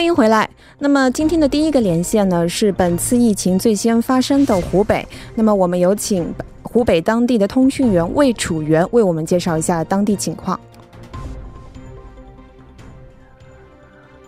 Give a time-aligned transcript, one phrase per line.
[0.00, 0.48] 欢迎回来。
[0.78, 5.06] 那么今天的第一个连线呢，是本次疫情最先发生的湖北。
[5.34, 10.58] 那么我们有请湖北当地的通讯员魏楚元为我们介绍一下当地情况。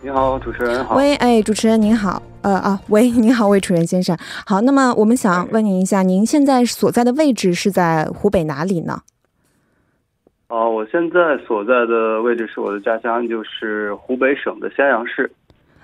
[0.02, 0.94] 你好，主持人好。
[0.94, 2.22] 喂，哎，主持人您好。
[2.43, 4.14] 呃啊，喂，您好，魏楚元先生。
[4.44, 9.00] 好，那么我们想问您一下，您现在所在的位置是在湖北哪里呢？
[10.48, 15.32] 哦，我现在所在的位置是我的家乡，就是湖北省的襄阳市。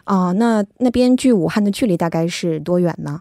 [0.09, 3.21] 哦，那那边距武汉的距离大概是多远呢？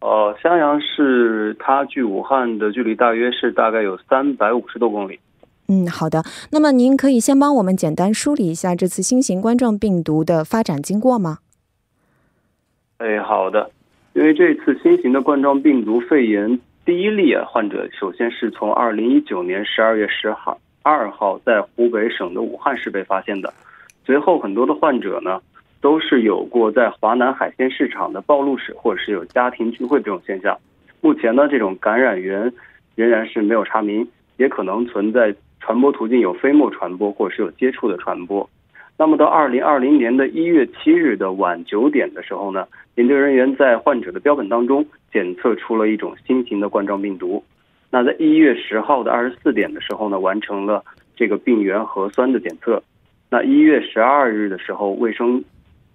[0.00, 5.20] 呃，襄阳市它距武汉的距离大约是大概有三百五十多公里。
[5.68, 6.24] 嗯，好的。
[6.50, 11.38] 那么您可以先帮我们简单梳理一下这次新型冠状病毒的发展经过吗？
[12.98, 13.70] 哎，好的。
[14.14, 23.54] 因为这次新型的冠状病毒肺炎第一例啊患者，首先是从二零一九年十二月十号二号在湖北省的武汉市被发现的。
[24.06, 25.42] 随后很多的患者呢，
[25.82, 30.56] 都是有过在华南海鲜市场的暴露史，或者是有家庭聚会这种现象。
[31.00, 32.52] 目前呢，这种感染源
[32.94, 35.34] 仍然是没有查明，也可能存在。
[35.58, 38.48] 传播途径有飞沫传播，或者是有接触的传播。
[38.96, 47.42] 那么到二零二零年的一月七日的晚九点的时候呢，研究人员在患者的标本当中检测出了一种新型的冠状病毒。
[47.90, 50.84] 那在一月十号的二十四点的时候呢，完成了
[51.16, 52.80] 这个病原核酸的检测。
[53.28, 55.42] 那一月十二日的时候，卫生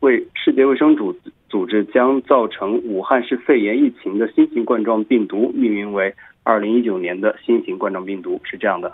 [0.01, 1.15] 卫世界卫生组
[1.49, 8.91] 组织将造成武汉市肺炎疫情的新型冠状病毒命名为二零一九年的新型冠状病毒，是这样的。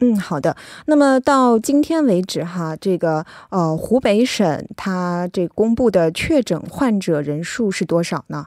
[0.00, 0.56] 嗯，好的。
[0.86, 8.46] 那么到今天为止，哈，这个呃，湖北省它这公布的确诊患者人数是多少呢？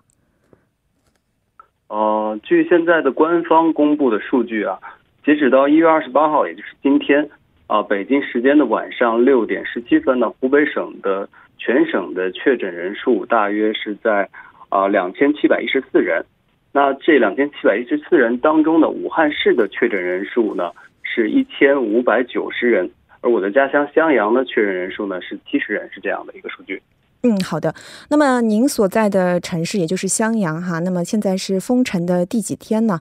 [1.90, 4.80] 呃，据现在的官方公布的数据啊，
[5.24, 7.30] 截止到一月二十八号，也就是今天
[7.74, 14.30] 啊，北京时间的晚上六点十七分呢，湖北省的全省的确诊人数大约是在
[14.70, 16.24] 啊两千七百一十四人。
[16.72, 20.70] 那这两千七百一十四人当中的武汉市的确诊人数呢？
[21.02, 22.88] 是一千五百九十人，
[23.22, 26.80] 而我的家乡襄阳的确诊人数呢是七十人，是这样的一个数据。
[27.24, 27.74] 嗯，好的。
[28.12, 33.00] 那么您所在的城市也就是襄阳哈，那么现在是封城的第几天呢？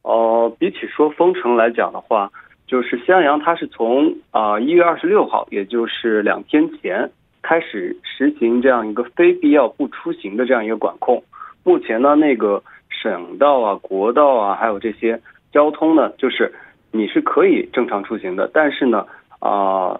[0.00, 2.32] 哦，比起说封城来讲的话，
[2.66, 7.10] 就是襄阳它是从啊一月二十六号，也就是两天前
[7.42, 11.22] 开始实行这样一个非必要不出行的这样一个管控。
[11.62, 15.20] 目前呢，那个省道啊、国道啊，还有这些。
[15.52, 16.52] 交通呢，就是
[16.92, 19.06] 你是可以正常出行的，但是呢，
[19.38, 19.98] 啊，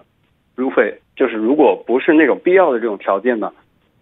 [0.55, 3.51] 如非就是如果不是那种必要的这种条件呢，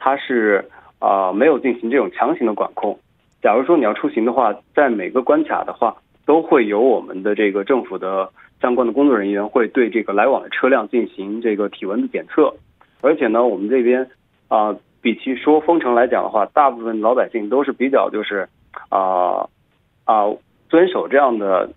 [0.00, 2.98] 它是啊没有进行这种强行的管控。
[3.41, 5.94] 假如说你要出行的话，在每个关卡的话，
[6.27, 8.31] 都会有我们的这个政府的
[8.61, 12.55] 相关的工作人员会对这个来往的车辆进行这个体温的检测，
[13.01, 14.09] 而且呢，我们这边
[14.49, 18.49] 啊，比起说封城来讲的话，大部分老百姓都是比较就是
[18.89, 19.49] 啊
[20.05, 20.27] 啊。
[20.71, 21.71] 遵守这样的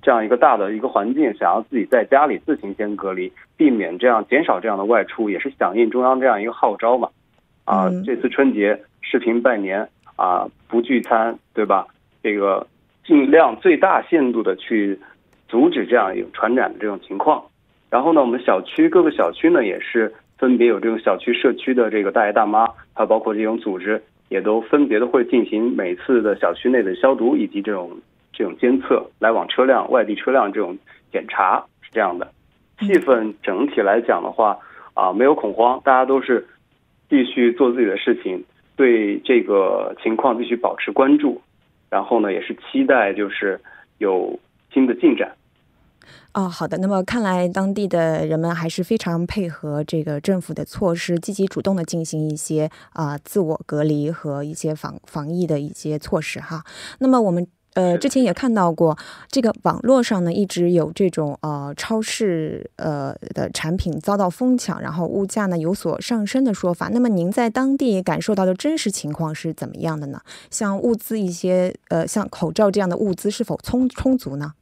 [0.00, 7.08] 这样一个大的一个环境，想要自己在家里自行先隔离，避免这样减少这样的外出，也是响应中央这样一个号召嘛。
[7.64, 11.88] 啊，这次春节视频拜年啊，不聚餐，对吧？
[12.22, 12.64] 这个
[13.06, 14.98] 尽量最大限度的去
[15.48, 17.44] 阻止这样一种传染的这种情况。
[17.90, 27.90] 然后呢，我们小区各个小区呢，也是分别有这种小区社区的这个大爷大妈，还有包括这种组织，也都分别的会进行每次的小区内的消毒以及这种。
[28.36, 30.76] 这种监测来往车辆、外地车辆这种
[31.12, 32.32] 检查是这样的，
[32.80, 34.58] 气氛整体来讲的话
[34.92, 36.44] 啊，没有恐慌，大家都是
[37.08, 38.44] 继续做自己的事情，
[38.74, 41.40] 对这个情况必须保持关注，
[41.94, 43.60] 然后呢，也是期待就是
[43.98, 44.36] 有
[44.72, 45.32] 新的进展。
[46.32, 56.64] 哦，好的，那么看来当地的人们还是非常配合这个政府的措施，积极主动的进行一些啊自我隔离和一些防防疫的一些措施哈。
[56.98, 57.46] 那么我们。
[57.74, 58.96] 呃，之前也看到过，
[59.28, 66.88] 这个网络上呢一直有这种呃超市呃的产品遭到疯抢，然后物价呢有所上升的说法。
[66.92, 70.20] 那么您在当地感受到的真实情况是怎么样的呢？
[70.50, 74.52] 像物资一些呃像口罩这样的物资是否充充足呢？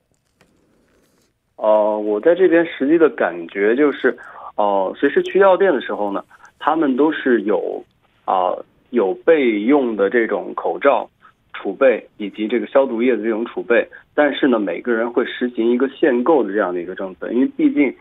[1.56, 4.18] 哦，我在这边实际的感觉就是，
[4.56, 6.24] 哦，随时去药店的时候呢，
[6.58, 7.84] 他们都是有
[8.24, 8.56] 啊
[8.88, 11.08] 有备用的这种口罩。
[11.62, 17.94] 储备以及这个消毒液的这种储备，但是呢，每个人会实行一个限购的这样的一个政策，因为毕竟，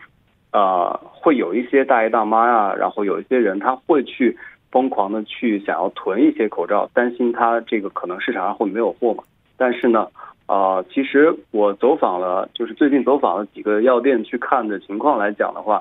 [0.50, 4.36] 啊，会有一些大爷大妈呀，然后有一些人他会去
[4.72, 9.22] 疯狂的去想要囤一些口罩，担心他这个可能市场上会没有货嘛。
[9.56, 10.08] 但是呢，
[10.46, 15.80] 啊，其实我走访了，就是最近走访了几个药店去看的情况来讲的话，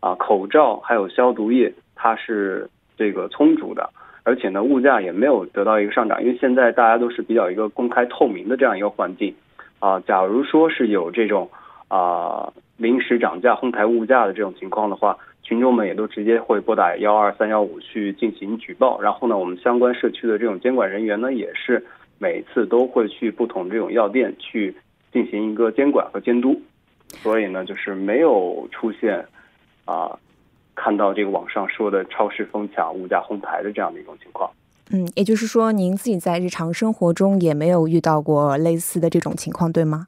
[0.00, 2.68] 啊口罩还有消毒液它是
[2.98, 3.88] 这个充足的，
[4.24, 9.34] 而且呢物价也没有得到一个上涨，因为现在大家都是比较一个公开透明的这样一个环境
[9.78, 10.00] 啊。
[10.00, 11.50] 假如说是有这种
[11.88, 21.84] 啊临时涨价哄抬物价的这种情况的话，群众们也都直接会拨打幺二三幺五去进行举报，然后呢我们相关社区的这种监管人员呢也是
[22.18, 24.74] 每次都会去不同这种药店去
[25.12, 26.60] 进行一个监管和监督。
[27.08, 29.22] 所以呢，就是没有出现
[29.84, 30.18] 啊，
[30.74, 34.50] 看到这个网上说的超市疯抢、物价哄抬的这样的一种情况。
[34.90, 40.06] 嗯，也就是说，您自己在日常生活中也没有遇到过类似的这种情况，对吗？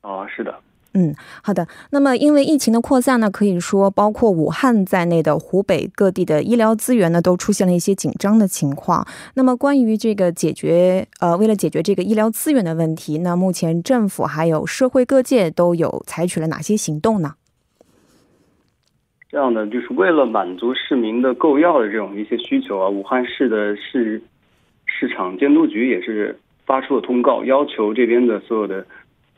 [0.00, 0.54] 啊，是的。
[0.94, 1.68] 嗯，好的。
[1.90, 9.06] 那么，因为疫情的扩散呢，可以说包括武汉在内的湖北各地的医疗资源呢，都出现了一些紧张的情况。
[9.34, 17.34] 那么，关于这个解决，呃，为了解决这个医疗资源的问题，那目前政府还有社会各界都有采取了哪些行动呢？
[19.30, 24.22] 这样的，就是为了满足市民的购药的这种一些需求啊，武汉市的市
[24.86, 28.86] 市场监督局也是发出了通告，要求这边的所有的。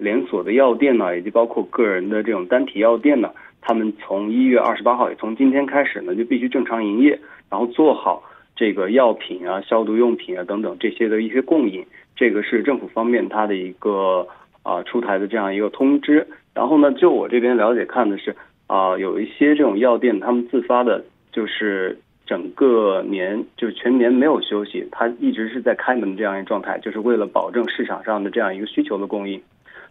[0.02, 7.20] 连锁的药店呢，以及包括个人的这种单体药店呢，他们从一月二十八号，也从今天开始呢，就必须正常营业，
[7.50, 8.22] 然后做好
[8.56, 11.84] 这个药品啊、消毒用品啊等等这些的一些供应。
[12.16, 14.26] 这个是政府方面它的一个
[14.62, 16.26] 啊出台的这样一个通知。
[16.54, 18.34] 然后呢，就我这边了解看的是
[18.70, 29.42] 啊，有一些这种药店他们自发的，就是整个年就是全年没有休息，他一直是在开门这样一个状态，就是为了保证市场上的这样一个需求的供应。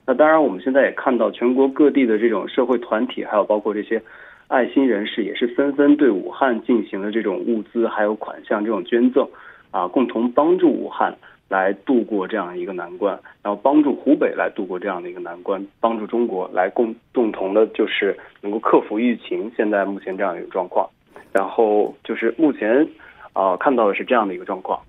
[0.05, 4.01] 那当然，我们现在也看到全国各地的这种社会团体，还有包括这些
[4.47, 9.27] 爱心人士，也是纷纷对武汉进行了这种物资还有款项这种捐赠，
[9.71, 11.13] 啊，共同帮助武汉
[11.49, 20.87] 来度过这样一个难关，然后帮助湖北来度过这样的一个难关，帮助中国来共共同的，就是能够克服疫情现在目前这样一个状况。
[21.33, 22.87] 然后就是目前
[23.33, 24.79] 啊看到的是这样的一个状况。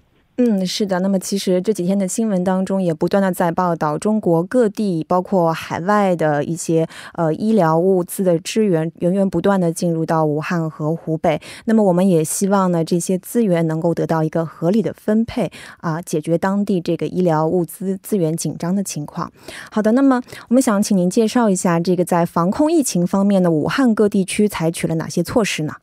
[0.42, 1.00] 嗯，是的。
[1.00, 11.38] 那么，其实这几天的新闻当中也不断的在报道，中国各地包括海外的一些呃医疗物资的支援源源不断的进入到武汉和湖北。
[11.66, 15.52] 那么，我们也希望呢，这些资源能够得到一个合理的分配
[15.82, 19.30] 啊，解决当地这个医疗物资资源紧张的情况。
[19.70, 25.74] 好的，那么我们想请您介绍一下，这个在防控疫情方面的武汉各地区采取了哪些措施呢？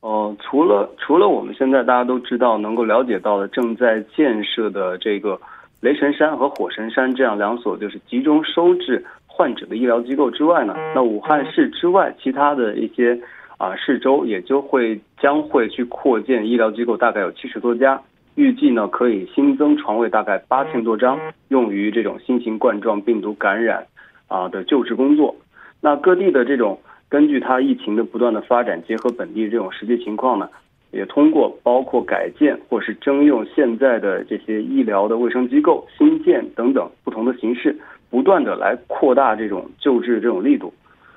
[0.00, 5.38] 哦，除了除了我们现在大家都知道能够了解到的正在建设的这个
[5.82, 13.20] 雷神山和火神山这样两所就是集中收治患者的医疗机构之外呢，那武汉市之外其他的一些
[13.58, 18.00] 啊市州也就会将会去扩建医疗机构，大概有七十多家，
[18.36, 21.18] 预计呢可以新增床位大概八千多张，
[21.48, 23.86] 用于这种新型冠状病毒感染
[24.28, 25.36] 啊的救治工作。
[25.82, 26.80] 那各地的这种。
[27.10, 30.48] 根据它疫情的不断的发展，结合本地这种实际情况呢，
[30.92, 37.76] 也通过包括改建或是征用现在的这些医疗的卫生机构、新建等等不同的形式，
[38.10, 40.72] 不断的来扩大这种救治这种力度。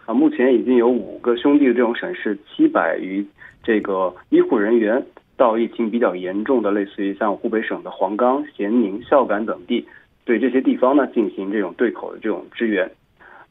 [0.05, 3.23] 啊，目前已经有五个兄弟的这种省市，七百余
[3.61, 5.05] 这个医护人员
[5.37, 9.87] 到疫情比较严重的，类似于像湖北省的黄冈、咸宁、孝感等地，
[10.25, 12.89] 对这些地方呢进行这种对口的这种支援。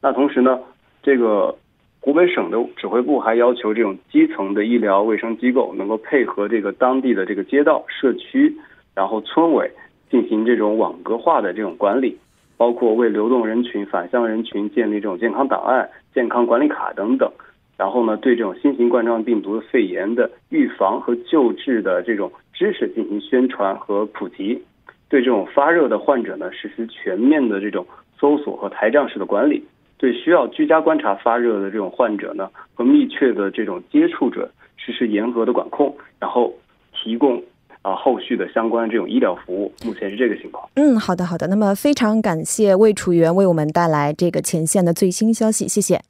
[0.00, 0.58] 那同时呢，
[1.04, 1.56] 这个。
[2.04, 8.52] 湖北省的指挥部还要求这种基层的医疗卫生机构能够配合这个当地的这个街道、社区，
[8.92, 9.70] 然后村委
[10.10, 12.18] 进行这种网格化的这种管理，
[12.56, 17.30] 包括为流动人群、返乡人群建立这种健康档案、健康管理卡等等。
[17.78, 24.60] 然后呢，对这种新型冠状病毒肺炎的预防和救治的这种知识进行宣传和普及，
[25.08, 27.86] 对这种发热的患者呢实施全面的这种
[28.18, 29.64] 搜索和台账式的管理。
[30.02, 36.52] 对需要居家观察发热的这种患者呢，和密切的这种接触者实施严格的管控，然后
[36.92, 37.40] 提供
[37.82, 39.72] 啊后续的相关这种医疗服务。
[39.84, 40.68] 目前是这个情况。
[40.74, 41.46] 嗯，好的，好的。
[41.46, 46.00] 那么非常感谢魏楚元为我们带来这个前线的最新消息，谢谢。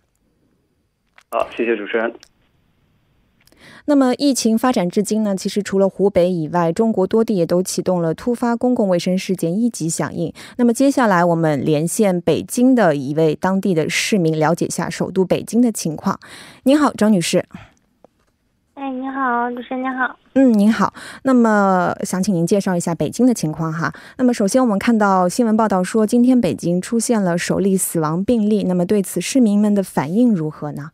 [1.30, 2.10] 好，谢谢主持人。
[3.86, 10.32] 那么，疫情发展至今呢，其实除了湖北以外，中国多地也都启动了突发公共卫生事件一级响应。
[10.56, 16.18] 那么，接下来我们连线北京的一位当地的市民，了解一下首都北京的情况。
[16.64, 17.44] 您好，张女士。
[18.74, 20.16] 哎，你好，主持人您好。
[20.34, 20.94] 嗯，您好。
[21.24, 23.92] 那么，想请您介绍一下北京的情况哈。
[24.16, 28.64] 那么，首先我们看到新闻报道说，今天北京出现了首例死亡病例。
[28.64, 30.90] 那么，对此市民们的反应如何呢？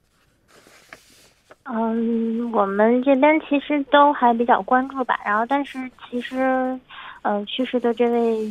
[1.71, 6.79] 嗯，我们这边其实都还比较关注吧，然后但是其实，
[7.21, 8.51] 呃，去世的这位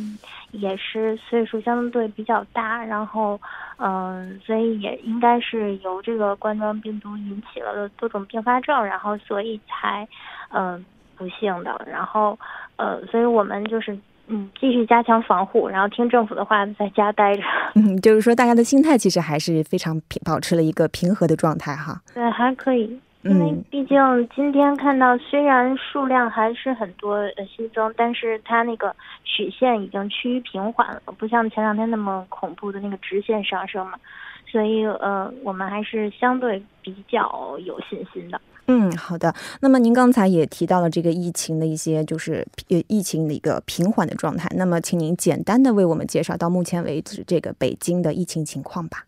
[0.52, 3.40] 也是岁数相对比较大，然后，
[3.78, 10.06] 嗯，所以也应该是由这个冠状病毒引起了多种并发症，然后所以才，
[10.52, 10.84] 嗯，
[11.16, 11.84] 不幸的。
[11.90, 12.38] 然后，
[12.76, 13.98] 呃，所以我们就是，
[14.28, 17.42] 嗯，继续加强防护，然后听政府的话，在家待着。
[17.74, 22.00] 嗯，就是说大家的心态其实还是非常平，保持了一个平和的状态哈。
[22.14, 22.96] 对，还可以。
[23.22, 23.98] 因为毕竟
[24.34, 28.94] 今天看到，虽然数量还是很多呃新增，但是它那个
[29.24, 33.98] 曲线已经趋于平缓了，不像前两天那么恐怖的那个直线上升嘛，
[34.46, 38.40] 所以呃我们还是相对比较有信心的。
[38.70, 39.34] 嗯，好的。
[39.60, 49.04] 那么您刚才也提到了这个疫情的一些就是呃疫情的一个平缓的状态，那么请您简单的为我们介绍到目前为止这个北京的疫情情况吧。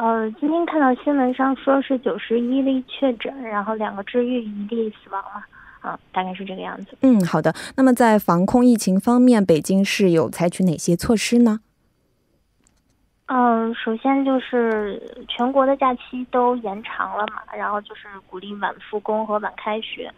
[0.00, 5.42] 呃，今天看到新闻上说是九十一例确诊，然后两个治愈，一例死亡了，
[5.80, 6.96] 啊，大概是这个样子。
[7.00, 7.52] 嗯，好的。
[7.76, 11.58] 那么在防控疫情方面，北京市有采取哪些措施呢？
[13.26, 20.08] 嗯，首先就是全国的假期都延长了嘛，然后就是鼓励晚复工和晚开学，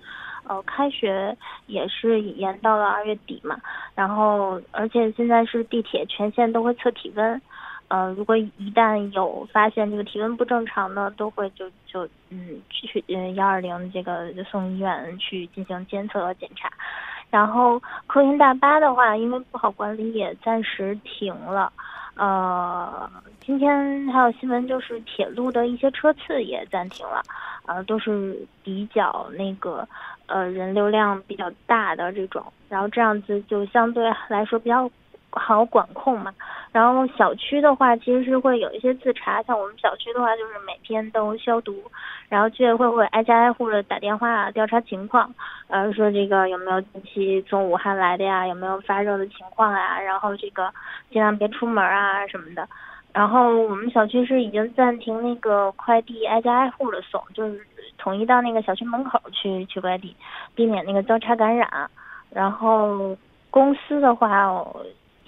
[0.44, 1.34] 呃，开学
[1.68, 3.56] 也是延到了二月底嘛，
[3.94, 7.40] 然后而且现在是地铁全线都会测体温。
[7.90, 16.70] 呃，如果一旦有发现这个体温不正常呢，都会就就嗯去嗯幺二零这个送医院去进行监测和检查。
[17.30, 21.72] 然后客运大巴的话，因为不好管理，也暂时停了。
[22.14, 27.20] 呃，今天还有新闻就是铁路的一些车次也暂停了，
[27.66, 29.84] 呃，都是比较那个
[30.26, 34.88] 呃人流量比较大的这种，然后这样子就相对来说比较。
[35.32, 36.34] 好管控嘛，
[36.72, 41.72] 然后小区的话其实是会有一些自查，像我们小区的话就是每天都消毒，
[42.28, 45.32] 然后居委会会挨家挨户的打电话调查情况，
[45.68, 50.68] 呃说这个有没有近期从武汉来的呀，有没有发热的情况啊，然后这个
[51.10, 52.68] 尽量别出门啊什么的，
[53.12, 57.64] 然后我们小区是已经暂停那个快递挨家挨户的送，就是
[57.98, 60.16] 统一到那个小区门口去取快递，
[60.56, 61.88] 避免那个交叉感染，
[62.30, 63.16] 然后
[63.48, 64.52] 公司的话。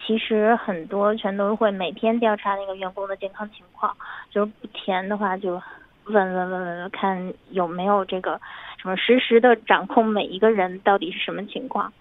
[0.04, 3.96] 其实很多全都会每天调查那个员工的健康情况，
[4.30, 5.62] 就是不填的话就
[6.06, 8.40] 问问问问看有没有这个
[8.80, 11.92] 什么实时的掌控每一个人到底是什么情况。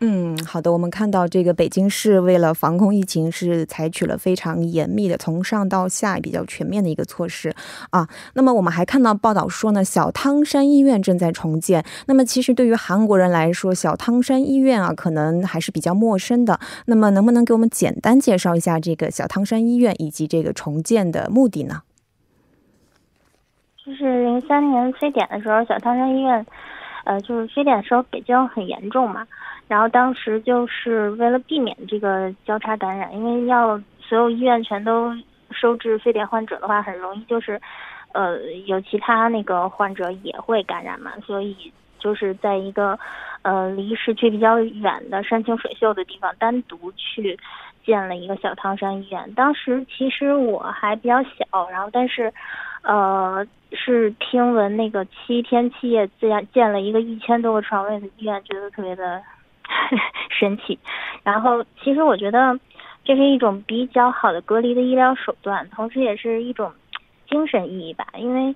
[0.00, 0.72] 嗯，好的。
[0.72, 7.52] 我们看到这个北京市为了防控疫情，是采取了非常严密的，从上到下比较全面的一个措施
[7.90, 8.08] 啊。
[8.34, 11.84] 那么我们还看到报道说呢，小汤山医院正在重建。
[12.06, 16.60] 那么其实对于韩国人来说，小汤山医院啊，可能还是比较陌生的。
[16.86, 21.82] 那么能不能给我们简单介绍一下这个小汤山医院以及这个重建的目的呢？
[23.84, 26.46] 就是零三年非典的时候，小汤山医院，
[27.04, 29.26] 呃，就是非典的时候，北京很严重嘛。
[29.68, 35.12] 然后当时就是为了避免这个交叉感染，因为要所有医院全都
[35.50, 37.60] 收治非典患者的话，很容易就是，
[38.12, 42.98] 呃，有其他那个患者也会感染嘛，所以就是在一个，
[43.42, 47.38] 呃，离市区比较远的山清水秀的地方，单独去
[47.84, 49.30] 建了一个小汤山医院。
[49.34, 52.32] 当时其实我还比较小，然后但是，
[52.82, 59.22] 呃，是听闻那个七天七夜建建了一个一千多个床位的医院，觉得特别的。
[60.30, 60.78] 神奇，
[61.22, 62.58] 然后其实我觉得
[63.04, 66.72] 这是一种比较好的隔离的医疗手段，同时也是一种
[67.28, 68.06] 精神意义吧。
[68.16, 68.54] 因为，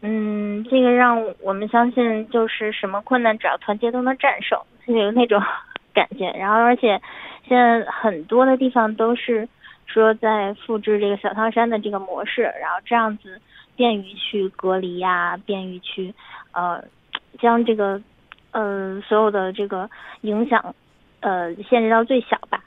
[0.00, 5.42] 嗯，这个让我们相信，就是什么困难只要团结都能战胜，就有那种
[5.94, 6.30] 感觉。
[6.30, 7.00] 然后，而且
[7.48, 9.48] 现在很多的地方都是
[9.86, 13.40] 说在复制这个小汤山的这个模式，然后这样子
[13.76, 16.14] 便于去隔离呀，便于去
[16.52, 16.82] 呃
[17.40, 18.00] 将这个。
[18.52, 19.90] 呃，所有的这个
[20.22, 20.74] 影响，
[21.20, 22.62] 呃，限制到最小吧。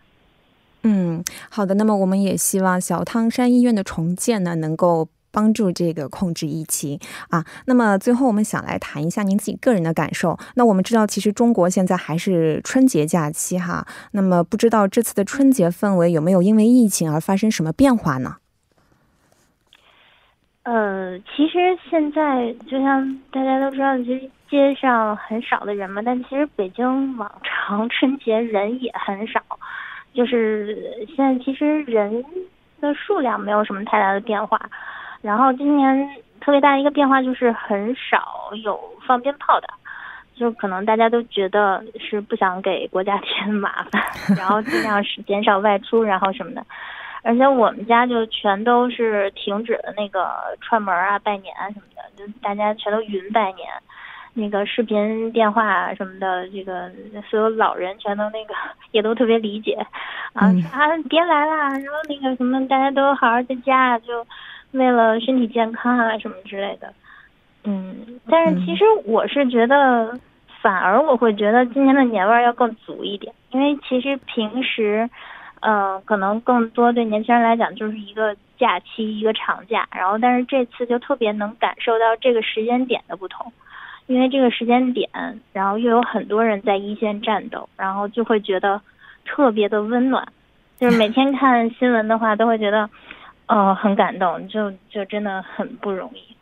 [0.83, 1.73] 嗯，好的。
[1.75, 6.99] 那么我们也希望小汤山医院的重建呢，能够帮助这个控制疫情
[7.29, 7.43] 啊。
[7.65, 10.37] 那么最后，我们想来谈一下您自己个人的感受。
[10.55, 13.87] 那我们知道，其实中国现在还是春节假期哈。
[14.11, 18.37] 那么不知道这次的春节氛围有没有因为疫情而发生什么变化呢？
[20.63, 29.41] 呃，其实现在就像大家都知道，其实街上很少的人嘛，但其实北京往常春节人也很少，
[30.13, 32.23] 就是现在其实人
[32.79, 34.57] 的数量没有什么太大的变化。
[35.21, 36.09] 然后今年
[36.39, 39.67] 特别大一个变化就是很少有放鞭炮的，
[40.35, 44.01] 就可能大家都觉得是不想给国家 添麻烦，
[44.37, 46.65] 然后尽量是减少外出，然后什么的。
[47.23, 50.31] 而且我们家就全都是停止了那个
[50.61, 53.67] 串门啊、拜年啊什么的，就大家全都云拜年。
[54.37, 56.91] 那个视频电话什么的，这个
[57.29, 58.53] 所有老人全都那个
[58.91, 59.73] 也都特别理解，
[60.33, 64.27] 啊啊别来啦，然后那个什么大家都好好在家，就
[64.71, 66.93] 为了身体健康啊什么之类的。
[67.63, 70.19] 嗯，但是其实我是觉得，
[70.61, 75.09] 反而我会觉得今年的年味儿要更足一点，因为其实平时，
[75.61, 83.51] 呃，可能更多对年轻人来讲就是一个假期，一个长假，然后但是这次就特别能感受到这个时间点的不同，
[84.07, 85.09] 因为这个时间点，
[85.51, 88.79] 然后又有很多人在一线战斗，然后就会觉得
[89.25, 90.27] 特别的温暖，
[90.79, 92.87] 就是每天看新闻的话都会觉得，
[93.47, 96.34] 呃，很感动，就就真的很不容易，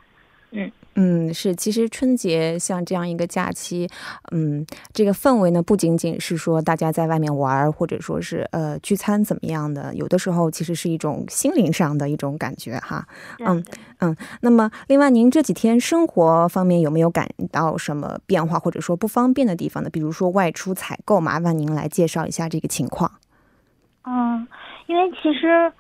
[0.53, 0.72] 嗯。
[0.95, 3.89] 嗯，是，其实春节像这样一个假期，
[4.31, 13.07] 嗯，这个氛围呢，不仅仅是说大家在外面玩，或者说是呃聚餐怎么样的，有的时候其实是一种心灵上的一种感觉哈。
[13.39, 13.65] 嗯
[14.01, 14.15] 嗯。
[14.41, 19.89] 那么，另外，您这几天生活方面有没有感到什么变化，或者说不方便的地方呢？
[19.89, 23.12] 比如说外出采购，麻烦您来介绍一下这个情况。
[24.03, 24.48] 嗯，
[24.86, 25.74] 因为其实。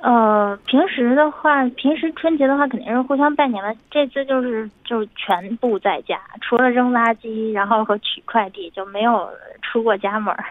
[0.00, 3.74] 呃，平时的话，平时春节的话肯定是互相拜年了。
[3.90, 9.28] 这次就是就全部在家，除了扔垃圾，然后和取快递，就没有
[9.60, 10.44] 出过家门儿，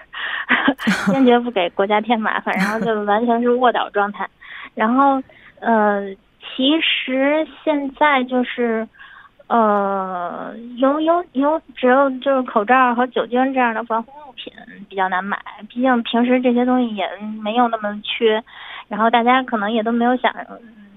[1.14, 2.54] 坚决不给国家添麻烦。
[2.58, 4.28] 然后就完全是卧倒状态。
[4.76, 5.24] 然后
[5.62, 8.86] 呃，其实现在就是
[9.48, 14.52] 呃，有有有，只有就是口罩和酒精这样的防护用品
[14.90, 15.40] 比较难买，
[15.70, 17.08] 毕竟平时这些东西也
[17.42, 18.44] 没有那么缺。
[18.88, 20.34] 然后大家可能也都没有想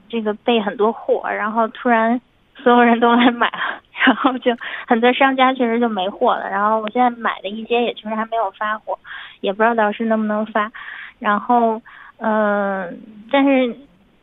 [0.09, 2.21] 这个备很多货，然后突然
[2.57, 4.57] 所有人都来买了， 然后就
[4.87, 6.49] 很多商家确实就没货了。
[6.49, 8.99] 然后我现在买的一些也确实还没有发货，
[9.41, 10.71] 也不知道到时能不能发。
[11.19, 11.81] 然后
[12.19, 12.99] 嗯，
[13.31, 13.77] 但是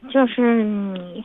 [0.09, 1.24] 就是你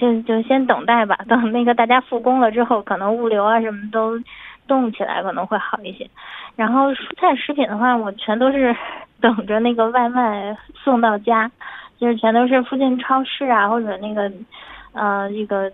[0.00, 4.18] 就就先等待吧，等那个大家复工了之后，可能物流啊什么都
[4.66, 6.08] 动起来可能会好一些。
[6.56, 8.76] 然后蔬菜食品的话，我全都是。
[9.20, 11.50] 等着那个外卖送到家，
[11.98, 14.30] 就是全都是附近超市啊，或者那个，
[14.92, 15.70] 呃，这个，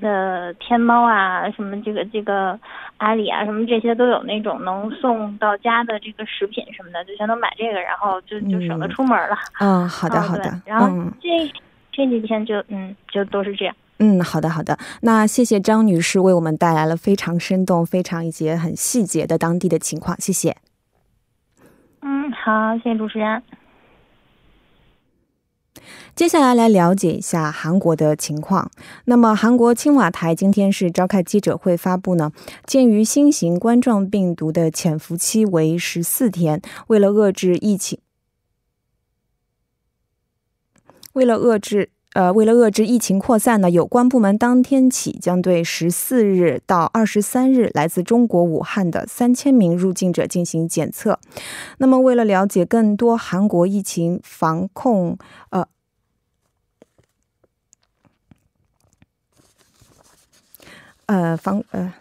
[0.00, 2.58] 呃，天猫啊，什么这个这个
[2.96, 9.36] 阿里啊，什么这些都有那种能送到家的这个食品什么的，就全都买这个，然后就就省得出门了。
[9.60, 10.60] 嗯，好的 好的。
[10.66, 10.88] 然后
[11.20, 11.28] 这
[11.92, 13.74] 这几天就嗯就都是这样。
[14.00, 14.76] 嗯，好的好的。
[15.02, 20.56] 那谢谢张女士为我们带来了非常生动、非常以及很细节的当地的情况，谢谢。
[22.06, 23.42] 嗯，好，谢谢主持人。
[26.14, 28.70] 接下来来了解一下韩国的情况。
[29.06, 32.30] 那么，韩国青瓦台今天是召开记者会，发布呢，
[32.66, 37.98] 鉴于新型冠状病毒的潜伏期为十四天，为了遏制疫情，
[41.14, 41.88] 为了遏制。
[42.14, 51.18] 呃，为了遏制疫情扩散呢，有关部门当天起将对十四日到二十三日来自中国武汉的三千名入境者进行检测。
[51.78, 55.18] 那么，为了了解更多韩国疫情防控，
[55.50, 55.66] 呃，
[61.06, 61.92] 呃防呃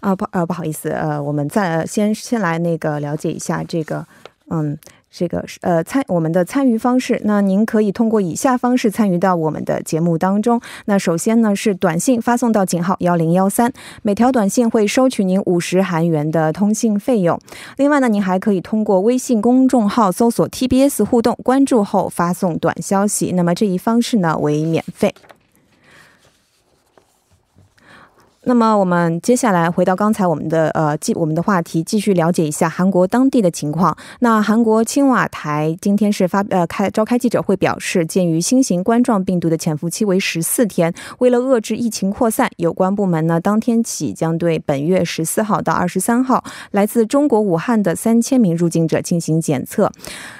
[0.00, 4.06] 啊不呃不好意思，呃，我们再先先来那个了解一下这个，
[4.50, 4.78] 嗯。
[5.18, 10.60] 这个是呃参我们的参与方式，那您可以通过以下方式参与到我们的节目当中。
[10.84, 17.40] 那首先呢是短信发送到井号幺零幺三，每条短信会收取您五十韩元的通信费用。
[17.78, 23.32] 另外呢，您还可以通过微信公众号搜索 TBS 互动，关注后发送短消息。
[23.32, 25.14] 那么这一方式呢为免费。
[28.48, 33.96] 那么我们接下来回到刚才我们的呃继我们的话题，继续了解一下韩国当地的情况。
[34.20, 49.90] 那韩国青瓦台今天是发呃开召开记者会，表示鉴于新型冠状病毒的潜伏期为十四天，为了遏制疫情扩散，有关部门呢当天起将对本月十四号到二十三号来自中国武汉的三千名入境者进行检测。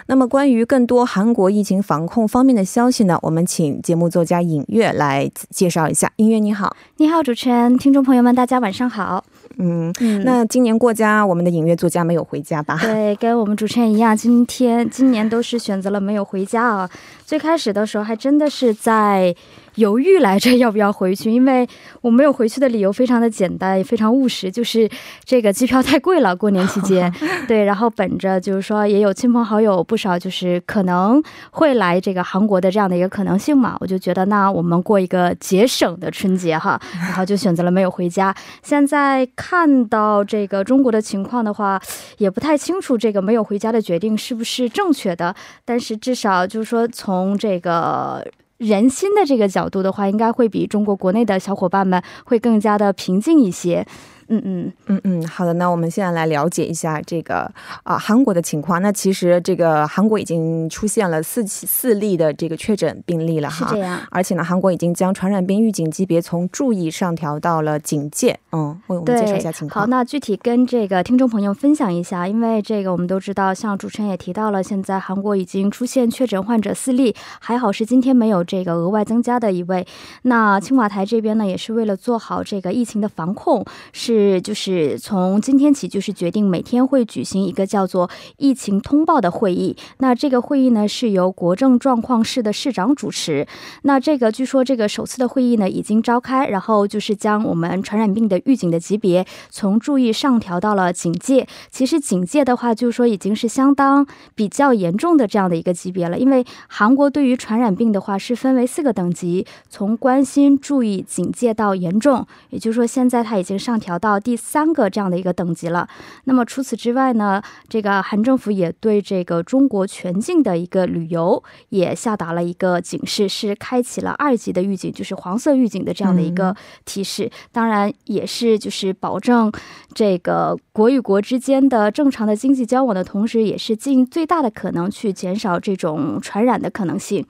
[0.07, 6.13] 那么关于更多韩国疫情防控方面的消息呢，我们请节目作家尹月来介绍一下。
[6.19, 7.96] 尹月你好，你好主持人，听。
[7.97, 9.25] 众朋友们，大家晚上好。
[9.57, 9.91] 嗯，
[10.23, 12.79] 那今年过家，我们的影乐作家没有回家吧？
[12.83, 16.91] 对，跟我们主持人一样，今天今年都是选择了没有回家啊。
[17.25, 19.35] 最开始的时候，还真的是在。
[19.77, 21.67] 犹豫来着要不要回去，因为
[22.03, 24.89] 我没有回去的理由非常的简单，也非常务实，就是
[25.25, 26.35] 这个机票太贵了。
[26.35, 27.13] 过年期间，
[27.49, 38.35] 对，然后本着就是说也有亲朋好友不少，就是可能会来这个韩国的这样的一个可能性嘛，我就觉得那我们过一个节省的春节哈， 然后就选择了没有回家。
[38.63, 41.81] 现在看到这个中国的情况的话，
[42.19, 45.35] 也不太清楚这个没有回家的决定是不是正确的，
[45.65, 48.27] 但是至少就是说从这个。
[48.59, 53.87] 人心的这个角度的话，应该会比中国国内的小伙伴们会更加的平静一些。
[54.29, 57.51] 嗯嗯嗯嗯，好的，那我们现在来了解一下这个
[57.83, 58.81] 啊韩国的情况。
[58.83, 64.01] 那其实这个韩国已经出现了四起四例的这个确诊病例了哈，是这样。
[64.11, 68.39] 而且呢，韩国已经将传染病预警级别从注意上调到了警戒。
[68.53, 69.83] 嗯，为我们介绍一下情况。
[69.83, 79.87] 好，那具体跟这个听众朋友分享一下，因为这个我们都知道，像主持人也提到了，现在韩国已经出现确诊患者四例，还好是今天没有这个额外增加的一位。
[80.23, 84.97] 那青瓦台这边呢，也是为了做好这个疫情的防控，是是就是。
[84.99, 89.77] 从今天起，就是决定每天会举行一个叫做疫情通报的会议。
[89.99, 93.47] 那这个会议呢，是由国政状况室的市长主持。
[93.83, 101.47] 那这个据说这个首次的会议呢已经召开，然后就是将我们传染病的预警的级别从注意上调到了警戒。
[101.71, 106.19] 其实警戒的话，就是说已经是相当比较严重的这样的一个级别了。
[106.19, 112.27] 因为韩国对于传染病的话是分为四个等级，从关心、注意、警戒到严重。
[112.51, 114.87] 也就是说，现在它已经上调到第三个。
[114.97, 115.87] 这样的一个等级了。
[116.25, 127.31] 那么除此之外呢，这个韩政府也对这个中国全境的一个旅游也下达了一个警示，是开启了二级的预警，就是黄色预警的这样的一个提示。
[127.53, 129.53] 当然也是就是保证
[129.93, 137.27] 这个国与国之间的正常的经济交往的同时，也是尽最大的可能去减少这种传染的可能性。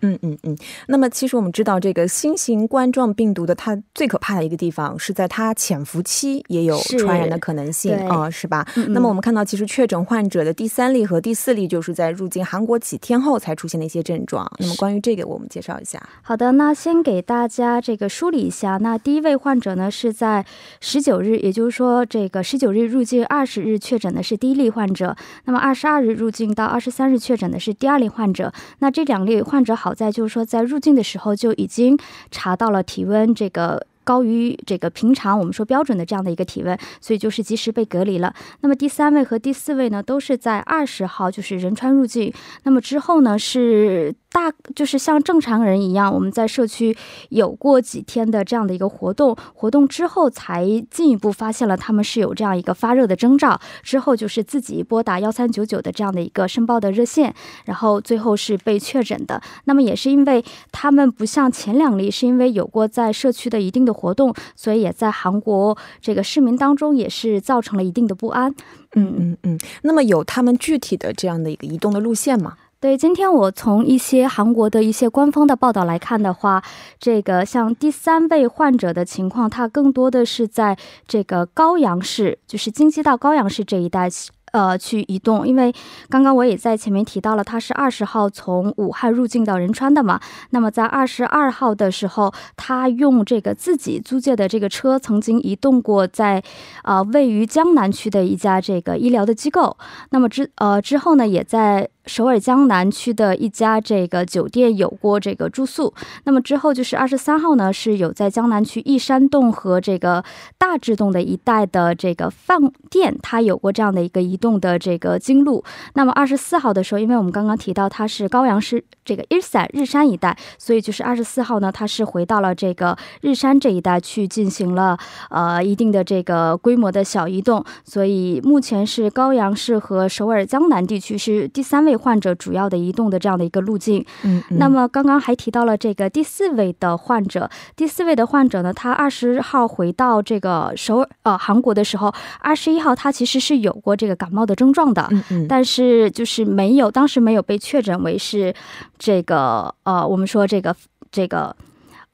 [0.00, 0.56] 嗯嗯嗯，
[0.88, 8.66] 那么其实我们知道，这个新型冠状病毒的它最可怕的一个地方是在它潜伏期也有传染的可能性啊，是吧？
[8.88, 14.46] 那么我们看到，其实确诊患者的第三例和第四例就是在入境韩国几天后才出现的一些症状。
[14.58, 16.00] 那么关于这个，我们介绍一下。
[16.20, 18.76] 好的，那先给大家这个梳理一下。
[18.76, 20.44] 那第一位患者呢是在
[20.80, 25.16] 十九日，也就是说这个十九日入境，二十日确诊的是第一例患者。
[25.46, 28.52] 那么二十二日入境到二十三日确诊的是第二例患者。
[28.80, 29.85] 那这两例患者好。
[29.86, 31.96] 好在就是说，在入境的时候就已经
[32.32, 38.34] 查到了体温，这个高于这个平常我们说标准的这样的一个体温，所以就是及时被隔离了。
[38.62, 42.32] 那么第三位和第四位呢，都是在二十号就是仁川入境，
[42.64, 44.12] 那么之后呢是。
[44.36, 46.94] 大就是像正常人一样，我们在社区
[47.30, 59.40] 有过几天的这样的一个活动，活动之后才进一步发现了他们是有这样一个发热的征兆，之后就是自己拨打幺三九九的这样的一个申报的热线，然后最后是被确诊的。
[59.64, 68.54] 那么也是因为他们不像前两例，是因为有过在社区的一定的活动，所以也在韩国这个市民当中也是造成了一定的不安。
[68.96, 69.58] 嗯嗯嗯。
[69.80, 72.58] 那么有他们具体的这样的一个移动的路线吗？
[72.78, 76.62] 对，今天我从一些韩国的一些官方的报道来看的话，
[76.98, 80.76] 这个像第三位患者的情况，他更多的是在
[81.08, 84.08] 这个高阳市，就是京畿道高阳市这一带。
[84.52, 85.74] 呃，去移动，因为
[86.08, 90.18] 刚刚我也在前面提到了，他是二十号从武汉入境到仁川的嘛。
[90.50, 96.42] 那么在二十二号的时候，他用这个自己租借的这个车，曾经移动过在
[96.84, 99.76] 呃位于江南区的一家这个医疗的机构。
[100.10, 105.94] 那么之呃之后呢，也在首尔江南区的一家这个酒店有过这个住宿。
[106.24, 110.24] 那么之后就是二十三号呢，是有在江南区一山洞和这个
[110.58, 112.58] 大智洞的一带的这个饭
[112.90, 114.46] 店，他有过这样的一个移动。
[114.56, 115.62] 的这个经路，
[115.94, 124.96] 那么二十四号的时候，因为我们刚刚提到它是高阳市这个日山日山一带，所以就是二十四号呢，它是回到了这个日山这一带去进行了
[125.30, 134.06] 呃一定的这个规模的小移动，所以目前是高阳市和首尔江南地区是第三位患者主要的移动的这样的一个路径。
[134.22, 144.36] 嗯，那么刚刚还提到了这个第四位的患者，第四位的患者呢，他二十号回到这个首尔呃韩国的时候，二十一号他其实是有过这个感冒。
[144.36, 145.08] 冒的症状的，
[145.48, 148.54] 但是就是没有，当时没有被确诊为是
[148.98, 150.76] 这个呃，我们说这个
[151.10, 151.56] 这个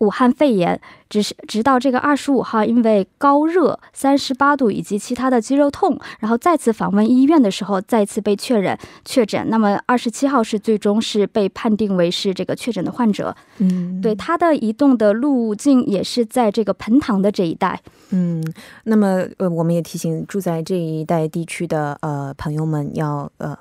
[0.02, 9.48] 武汉肺炎，只是直到这个二十五号，因为高热三十八度以及其他的肌肉痛，然后再次访问医院的时候，再次被确认确诊。
[9.48, 13.34] 那么二十七号是最终是被判定为是这个确诊的患者。
[13.58, 17.80] 嗯，对，他的移动的路径也是在这个盆塘的这一带。
[18.10, 18.42] 嗯，
[18.82, 23.56] 那么呃，我们也提醒住在这一带地区的呃朋友们要呃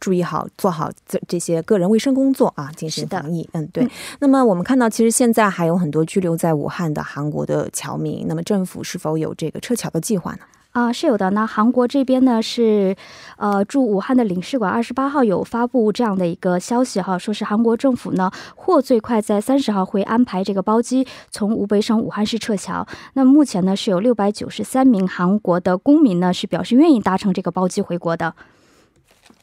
[0.00, 3.48] 注意好，做好这这些个人卫生工作啊，进行防疫。
[3.52, 3.88] 嗯，对。
[4.20, 10.38] 那么我们看到，其实现在还有很多居留在武汉的韩国的侨民，那么政府是否有这个撤侨的计划呢？
[10.72, 11.30] 啊，是有的。
[11.30, 12.94] 那韩国这边呢是，
[13.36, 22.86] 呃，驻武汉的领事馆二十八号有发布这样的一个消息哈，说是韩国政府呢或最快在三十号会安排这个包机从湖北省武汉市撤侨。
[23.14, 28.34] 那目前呢是有六百九十三名韩国的公民呢是表示愿意搭乘这个包机回国的。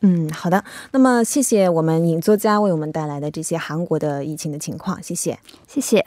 [0.07, 0.63] 嗯，好的。
[0.91, 6.05] 那么谢谢我们尹作家为我们带来的这些韩国的疫情的情况，谢谢，谢谢。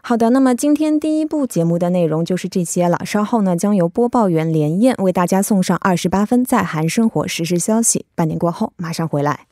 [0.00, 3.04] 好的，那么今天第一部节目的内容就是这些了。
[3.04, 8.06] 稍后呢，将由播报员连燕为大家送上二十八分在韩生活实时消息。
[8.14, 9.46] 半年过后马上回来。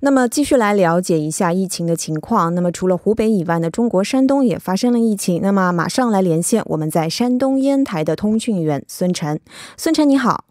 [0.00, 2.54] 那么继续来了解一下疫情的情况。
[2.54, 5.40] 那么除了湖北以外呢，中国山东也发生了疫情。
[5.42, 9.40] 那么马上来连线我们在山东烟台的通讯员孙晨。
[9.76, 10.44] 孙晨你好，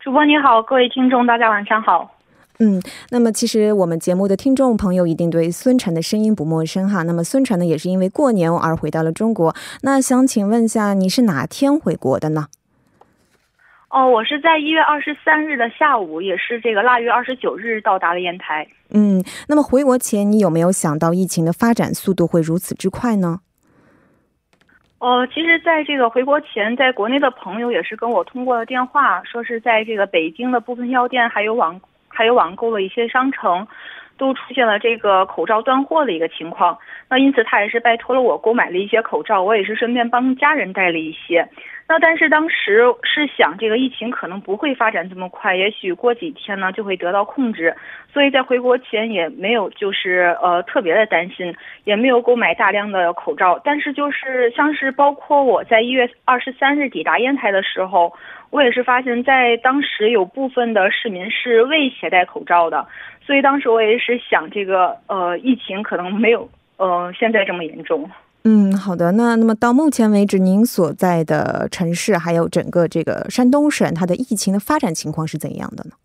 [0.00, 2.12] 主播你好，各位听众大家晚上好。
[2.58, 2.80] 嗯，
[3.10, 7.02] 那么其实我们节目的听众朋友一定对孙晨的声音不陌生哈。
[7.02, 9.54] 那么孙晨呢，也是因为过年而回到了中国。
[9.82, 12.46] 那想请问一下，你是哪天回国的呢？
[13.88, 18.66] 哦，我是在一月二十三日的下午，也是这个腊月二十九日到达了烟台。
[18.90, 23.38] 嗯，那么回国前你有没有想到疫情的发展速度会如此之快呢？
[24.98, 33.66] 哦，其实，在这个回国前，在国内的朋友也是跟我通过了电话，说是在这个北京的部分药店，还有网，还有网购的一些商城，
[34.16, 36.76] 都出现了这个口罩断货的一个情况。
[37.08, 41.46] 那因此，他也是拜托了我购买了一些口罩，我也是顺便帮家人带了一些。
[41.88, 47.76] 那但是当时是想，这个疫情可能不会发展这么快，也许过几天呢就会得到控制，
[48.12, 53.60] 所以在回国前也没有就是呃特别的担心，也没有购买大量的口罩。
[53.62, 58.12] 但是就是像是包括我在一月二十三日抵达烟台的时候，
[58.50, 62.84] 我也是发现，在当时有部分的市民是未携带口罩的，
[63.24, 68.10] 所以当时我也是想，这个呃疫情可能没有呃现在这么严重。
[68.48, 69.10] 嗯，好的。
[69.10, 75.96] 那那么到目前为止，您所在的城市还有整个这个山东省，它的疫情的发展情况是怎样的呢？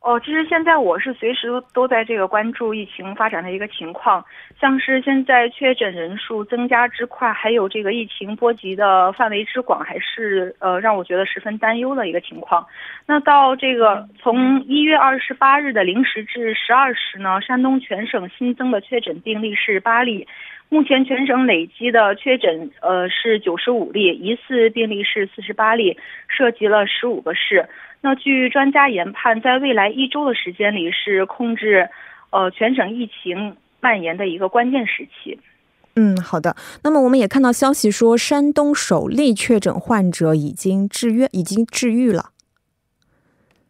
[0.00, 4.24] 哦，其实现在我是随时都在这个关注疫情发展的一个情况，
[4.58, 12.64] 像是现在确诊人数增加之快，还有这个疫情波及的范围之广，还是呃让我觉得十分担忧的一个情况。
[13.04, 20.28] 那到这个从一月二十八日的零时至十二时呢，山东全省新增的确诊病例是八例，
[20.68, 25.96] 目前全省累计的确诊呃是九十五例，疑似病例是四十八例，
[26.28, 27.68] 涉及了十五个市。
[28.00, 31.88] 那据专家研判，在未来一周的时间里，是控制，
[32.30, 35.38] 呃，全省疫情蔓延的一个关键时期。
[35.94, 36.54] 嗯，好的。
[36.82, 42.30] 那么我们也看到消息说，山东首例确诊患者已经治愈，已经治愈了。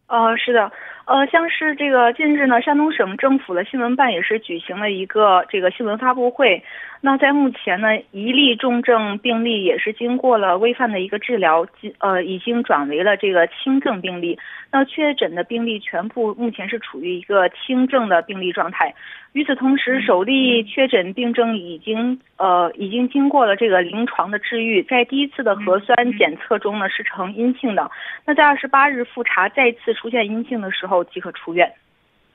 [0.09, 0.73] 呃，是的。
[1.07, 6.65] 呃，像是这个近日呢，山东省政府的新闻办也是举行了一个这个新闻发布会。
[7.07, 11.65] 那在目前呢，一例重症病例也是经过了规范的一个治疗，
[11.99, 14.37] 呃，已经转为了这个轻症病例。
[14.73, 18.93] 那确诊的病例全部目前是处于一个轻症的病例状态。
[19.35, 27.89] 与此同时，首例确诊病症已经呃已经经过了这个临床的治愈，在第一次的核酸检测中呢是呈阴性的。
[28.25, 31.73] 那在二十八日复查再次出现阴性的时候即可出院。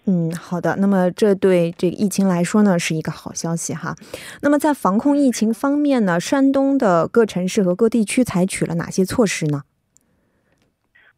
[0.05, 0.75] 嗯，好的。
[0.77, 3.95] 那么这对这个疫情来说呢是一个好消息哈。
[4.41, 9.61] 那么在防控疫情方面呢，山东的各城市和各地区采取了哪些措施呢？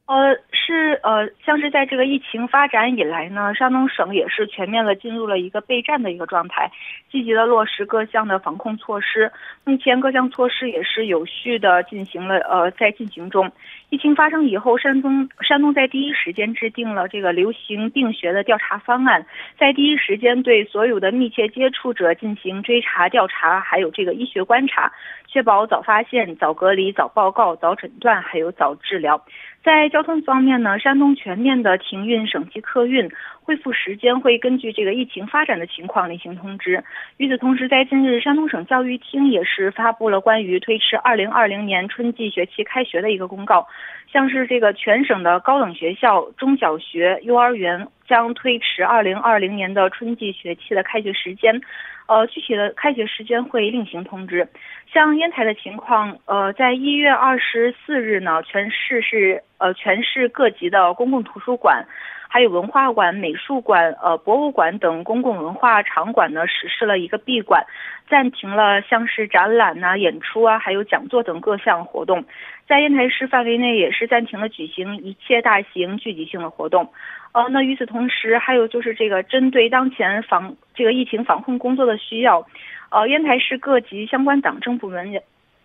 [0.05, 6.69] 呃，是呃，像是在这个疫情发展以来呢，山东省也是全面的进入了一个备战的一个状态，
[7.09, 9.31] 积极的落实各项的防控措施。
[9.63, 13.49] 目前各项措施也是有序的进行了，呃，在进行中。
[13.91, 19.25] 疫情发生以后，山东山东在第一时间制定了这个流行病学的调查方案，
[19.57, 24.91] 在第一时间对所有的密切接触者进行追查调查，还有这个医学观察，
[25.27, 29.23] 确保早发现、早隔离、早报告、早诊断，还有早治疗。
[29.63, 33.09] 在交通方面呢，山东全面的停运省际客运，
[33.41, 36.83] 恢复时间会根据这个疫情发展的情况另行通知。
[37.15, 43.65] 与此同时，在近日，山东省教育厅也是发布了关于推迟二零二零年春季学期开学的一个公告，
[44.11, 51.61] 像是这个全省的高等学校、中小学、幼儿园将推迟二零二零年的春季学期的开学时间。
[52.05, 54.45] 呃，具体的开学时间会另行通知。
[54.91, 61.87] 像烟台的情况，呃，在一月二十四日呢，全市是呃全市各级的公共图书馆、
[62.33, 67.63] 还有文化馆、美术馆、呃博物馆等公共文化场馆呢，实施了一个闭馆，
[68.09, 72.25] 暂停了像是展览呐、演出啊，还有讲座等各项活动。
[72.67, 76.91] 在烟台市范围内，也是暂停了举行一切大型聚集性的活动。
[77.33, 82.47] 呃，那与此同时，还有就是这个针对当前防这个疫情防控工作的需要，
[82.89, 85.21] 呃，烟台市各级相关党政部门、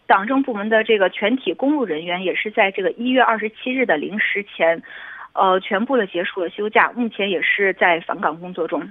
[0.07, 4.83] 党政部门的这个全体公务人员也是在这个一月二十七日的零时前，
[5.35, 8.83] 呃全部的结束了休假，目前也是在返岗工作中。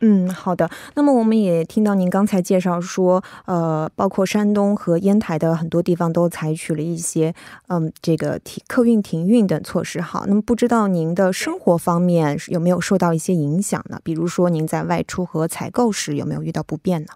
[0.00, 0.68] 嗯，好的。
[0.94, 7.32] 那么我们也听到您刚才介绍说，呃，包括山东和烟台的很多地方都采取了一些，
[7.68, 10.02] 嗯，这个停客运停运等措施。
[10.02, 13.98] 好，那么不知道您的生活方面有没有受到一些影响呢？
[14.04, 17.08] 比如说您在外出和采购时有没有遇到不便呢？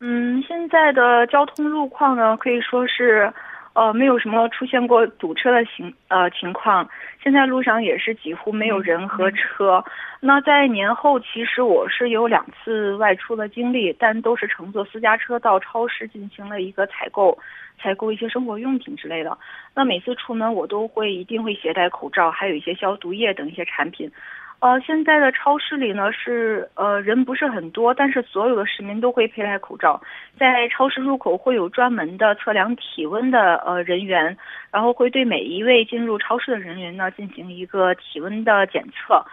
[0.00, 3.30] 嗯，现在的交通路况呢，可以说是。
[3.76, 6.88] 呃，没有什么出现过堵车的情呃情况，
[7.22, 9.84] 现在路上也是几乎没有人和车。
[10.18, 17.38] 那在年后，其实我是有两次外出的经历，但都是乘坐私家车到超市进行了一个采购，
[17.78, 19.36] 采购一些生活用品之类的。
[19.74, 24.10] 那每次出门，我都会一定会携带口罩，还有一些消毒液等一些产品。
[24.58, 30.00] 呃，现在的超市里呢是呃人不是很多，但是所有的市民都会佩戴口罩。
[30.38, 34.36] 在超市入口会有专门的测量体温的呃人员，
[34.72, 39.24] 然后会对每一位进入超市的人员呢进行一个体温的检测。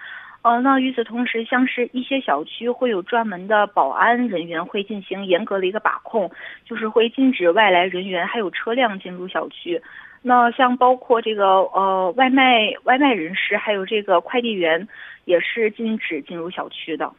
[0.43, 6.29] 呃，那与此同时，像是一些小区会有专门的保安人员会进行严格的一个把控，
[6.65, 9.81] 就是会禁止外来人员还有车辆进入小区。
[10.21, 14.87] 那像包括这个呃外卖外卖人士，还有这个快递员，
[15.25, 17.09] 也是禁止进入小区的。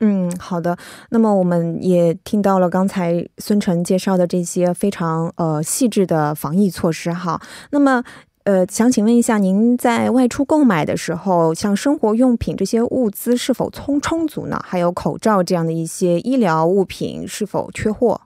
[0.00, 0.76] 嗯，好的。
[1.10, 7.40] 那么我们也听到了刚才孙晨介绍的这些非常呃细致的防疫措施哈。
[7.70, 8.02] 那么
[8.44, 14.60] 呃，想请问一下，您在外出购买的时候，像生活用品这些物资是否充充足呢？
[14.62, 18.20] 还有口罩这样的一些医疗物品是否缺货？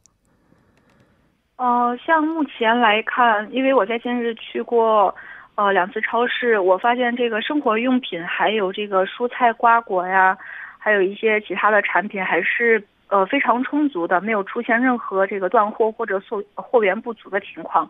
[1.54, 5.14] 呃，像目前来看，因为我在近日去过，
[5.54, 10.36] 呃两次超市，我发现这个生活用品还有这个蔬菜瓜果呀，
[10.78, 17.88] 还有一些其他的产品还是呃非常充足的，没有出现任何这个断货或者货货源不足的情况。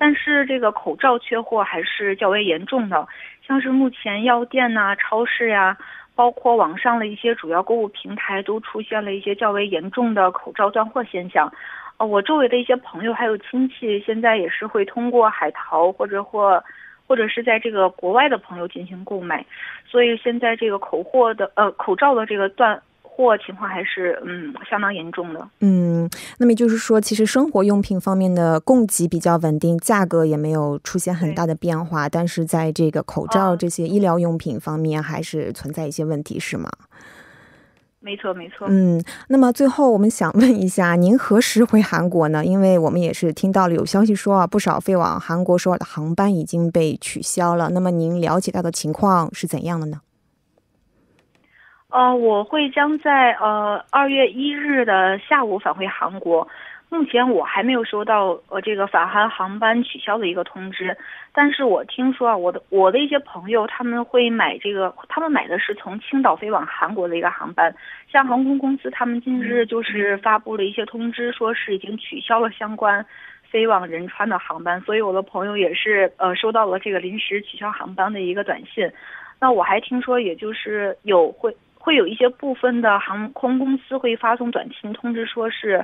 [0.00, 3.06] 但是这个口罩缺货还是较为严重的，
[3.46, 5.76] 像是目前药店呐、超市呀，
[6.14, 11.52] 包括网上的一些主要购物平台都出现了一些较为严重的口罩断货现象。
[11.98, 16.64] 呃，我周围的一些朋友还有亲戚，现在也是会通过海淘或者或，
[17.06, 19.44] 或者是在这个国外的朋友进行购买，
[19.84, 22.80] 所以现在这个口货的呃口罩的这个断
[23.20, 25.48] 货情况还是嗯相当严重的。
[25.60, 36.70] 嗯，那么就是说，其实生活用品方面的供给比较稳定，价格也没有出现很大的变化，但是在这个口罩这些医疗用品方面还是存在一些问题，是吗？
[38.02, 38.66] 没错，没错。
[38.70, 42.42] 嗯，那么最后我们想问一下，您何时回韩国呢？
[42.42, 47.68] 因为我们也是听到了有消息说啊，不少飞往韩国首尔的航班已经被取消了。
[47.68, 50.00] 那么您了解到的情况是怎样的呢？
[51.90, 56.46] 呃，我会将在呃二月一日的下午返回韩国。
[56.88, 60.96] 目前我还没有收到呃这个返韩航班取消的一个通知，
[61.32, 67.74] 但是我听说啊，我的我的一些朋友他们会买这个，他们买的是从青岛飞往韩国的一个航班，
[68.10, 73.04] 像航空公司他们近日就是发布了一些通知，说是已经取消了相关
[73.50, 78.88] 飞往仁川的航班，所以我的朋友也是呃收到了这个临时取消航班的一个短信，
[79.40, 81.52] 那我还听说也就是有会。
[81.82, 85.82] 会有一些部分的航空公司会发送短信通知，说是，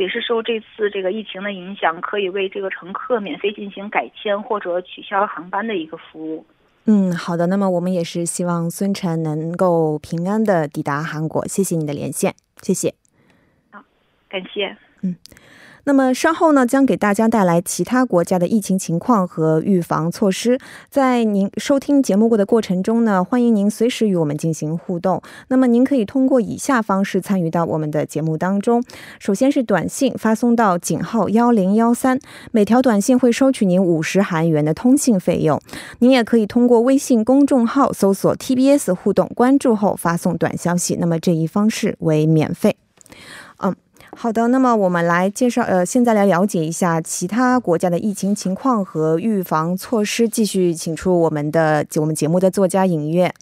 [0.00, 6.46] 也是受这次这个疫情的影响，可以为这个乘客免费进行改签或者取消航班的一个服务。
[6.86, 7.46] 嗯，好的。
[7.48, 11.46] 那么我们也是希望孙晨能够平安的抵达韩国。
[11.46, 12.94] 谢谢你的连线，谢谢。
[13.70, 13.84] 好，
[14.28, 14.74] 感谢。
[15.02, 15.14] 嗯。
[15.84, 20.58] 那么稍后呢，将给大家带来其他国家的疫情情况和预防措施。
[20.90, 25.20] 在您收听节目过的过程中呢，欢迎您随时与我们进行互动。
[25.48, 28.82] 那么您可以通过以下方式参与到我们的节目当中：
[29.18, 32.18] 首先是短信发送到井号幺零幺三，
[32.50, 35.60] 每条短信会收取您五十韩元的通信费用。
[35.98, 40.96] 您也可以通过微信公众号搜索 TBS 互动，关注后发送短消息。
[40.98, 42.83] 那么这一方式为免费。
[44.16, 50.28] 好的，那么我们来介绍，呃，现在来了解一下其他国家的疫情情况和预防措施。
[50.28, 53.32] 继续请出我们的我们节目的作家尹月。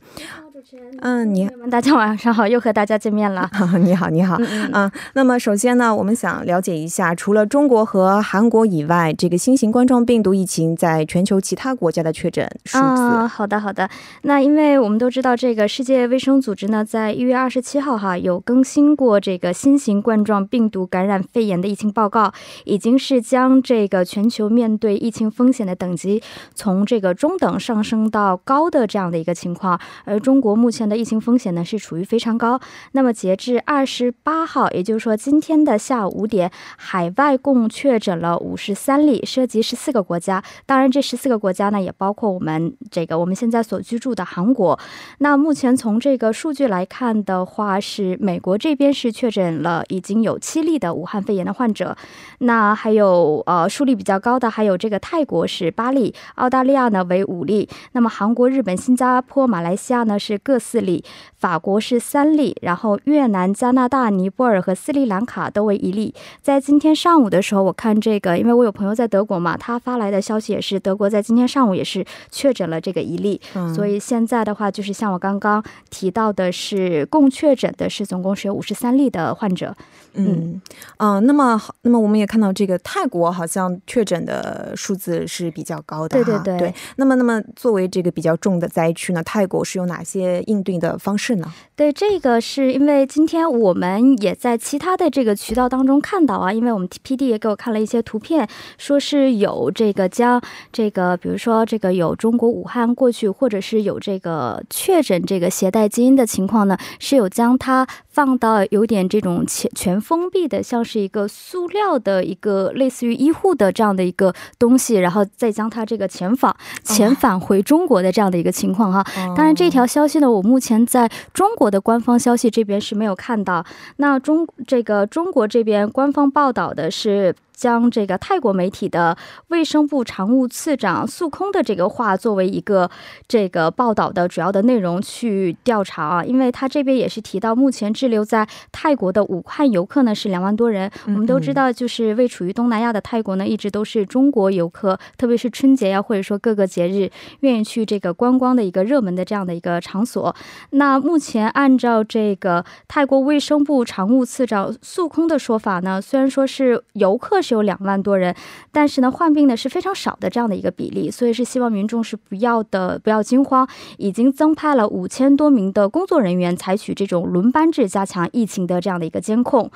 [1.01, 3.51] 嗯，你大家晚上好，又和大家见面了。
[3.81, 4.37] 你好，你好。
[4.73, 12.79] 嗯，那么首先呢，我们想了解一下，除了中国和韩国以外，这个新型冠状病毒疫情在全球其他国家的确诊数字。
[12.79, 13.89] 啊，好的，好的。
[14.23, 22.33] 那因为我们都知道，这个世界卫生组织呢，在一月二十七号哈有更新过这个新型冠状病毒感染肺炎的疫情报告，
[22.65, 26.23] 已经是将这个全球面对疫情风险的等级
[26.55, 30.52] 从这个中等上升到高的这样的一个情况，而中国。
[30.55, 32.61] 目前的疫情风险呢是处于非常高。
[32.93, 40.43] 那么截至二十八号，也就是说今天的下午五点，海外共确诊了五十三例，涉及十四个国家。
[40.67, 44.79] 当然，这十四个国家呢也包括我们这个我们现在所居住的韩国。
[45.19, 51.97] 那目前从这个数据来看的话，是美国这边是确诊了已经有七例的武汉肺炎的患者。
[52.39, 57.69] 那还有呃数例比较高的，还有这个泰国是八例，澳大利亚呢为五例。
[57.93, 61.05] 那么韩国、日本、新加坡、马来西亚呢是各四例，
[61.37, 66.15] 法国是三例，然后越南、加拿大、尼泊尔和斯里兰卡都为一例。
[66.41, 73.41] 在今天上午的时候，我看这个，因为我有朋友在德国嘛，他发来的消息也是德国在今天上午也是确诊了这个一例，
[73.75, 79.75] 所以现在的话就是像我刚刚提到的是共确诊的是总共是有五十三例的患者。
[80.15, 80.61] 嗯
[80.99, 86.59] 啊，那么那么我们也看到这个泰国好像确诊的数字是比较高的，对对对。
[86.59, 91.53] 对，那么那么作为这个比较重的灾区呢，泰国是有哪些应对的方式呢？
[91.75, 100.41] 对，这个是因为今天我们也在其他的这个渠道当中看到啊，因为我们 P D 也给我看了一些图片，说是有这个将
[100.73, 116.55] 这个，比如说这个有中国武汉过去，或者是有这个确诊这个携带基因的情况呢，是有将它放到有点这种全全封闭的，像是一个塑料的一个类似于医护的这样的一个东西，然后再将它这个遣返
[116.85, 119.03] 遣返回中国的这样的一个情况哈。
[119.35, 123.65] 当然，这条消息呢，我目前在中国的官方消息这边是没有看到。
[123.97, 127.35] 那中这个中国这边官方报道的是。
[127.55, 129.17] 将这个泰国媒体的
[129.49, 132.91] 卫生部常务次长素空的这个话作为一个
[133.29, 140.91] 这个报道的主要的内容去调查啊，因为他这边也是提到，目前滞留在泰国的武汉游客呢是两万多人。
[141.07, 147.09] 我们都知道，就是位处于东南亚的泰国呢，一直都是中国游客，特别是春节呀，或者说各个节日
[147.41, 150.35] 愿意去这个观光的一个热门的这样的一个场所。
[150.71, 157.52] 那目前按照这个泰国卫生部常务次长素空的说法呢，虽然说是游客是。
[157.53, 158.35] 有两万多人，
[158.71, 163.69] 但是呢，患病呢是非常少的这样的一个比例，所以是希望民众是不要的，不要惊慌。
[163.99, 169.71] 已经增派了五千多名的工作人员，采取这种轮班制，加强疫情的这样的一个监控。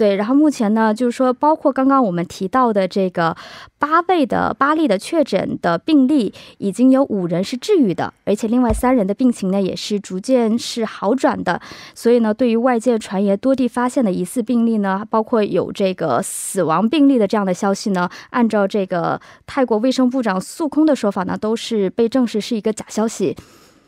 [0.00, 3.36] 对，然后目前呢，就是说，包括刚刚我们提到的这个
[3.78, 11.60] 八位的八例的确诊的病例，已经有五人是治愈的，而且另外三人的病情呢也是逐渐是好转的。
[11.94, 23.36] 所以呢，对于外界传言多地发现的疑似病例呢，包括有这个死亡病例的这样的消息呢，按照这个泰国卫生部长素空的说法呢，都是被证实是一个假消息。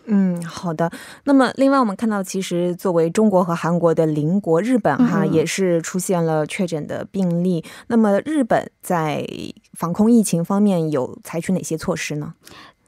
[0.06, 0.90] 嗯，好的。
[1.24, 7.64] 那么，另外我们看到，其实作为中国和韩国的邻国，日本哈也是出现了确诊的病例。
[7.86, 9.26] 那么，日本在
[9.74, 12.34] 防控疫情方面有采取哪些措施呢？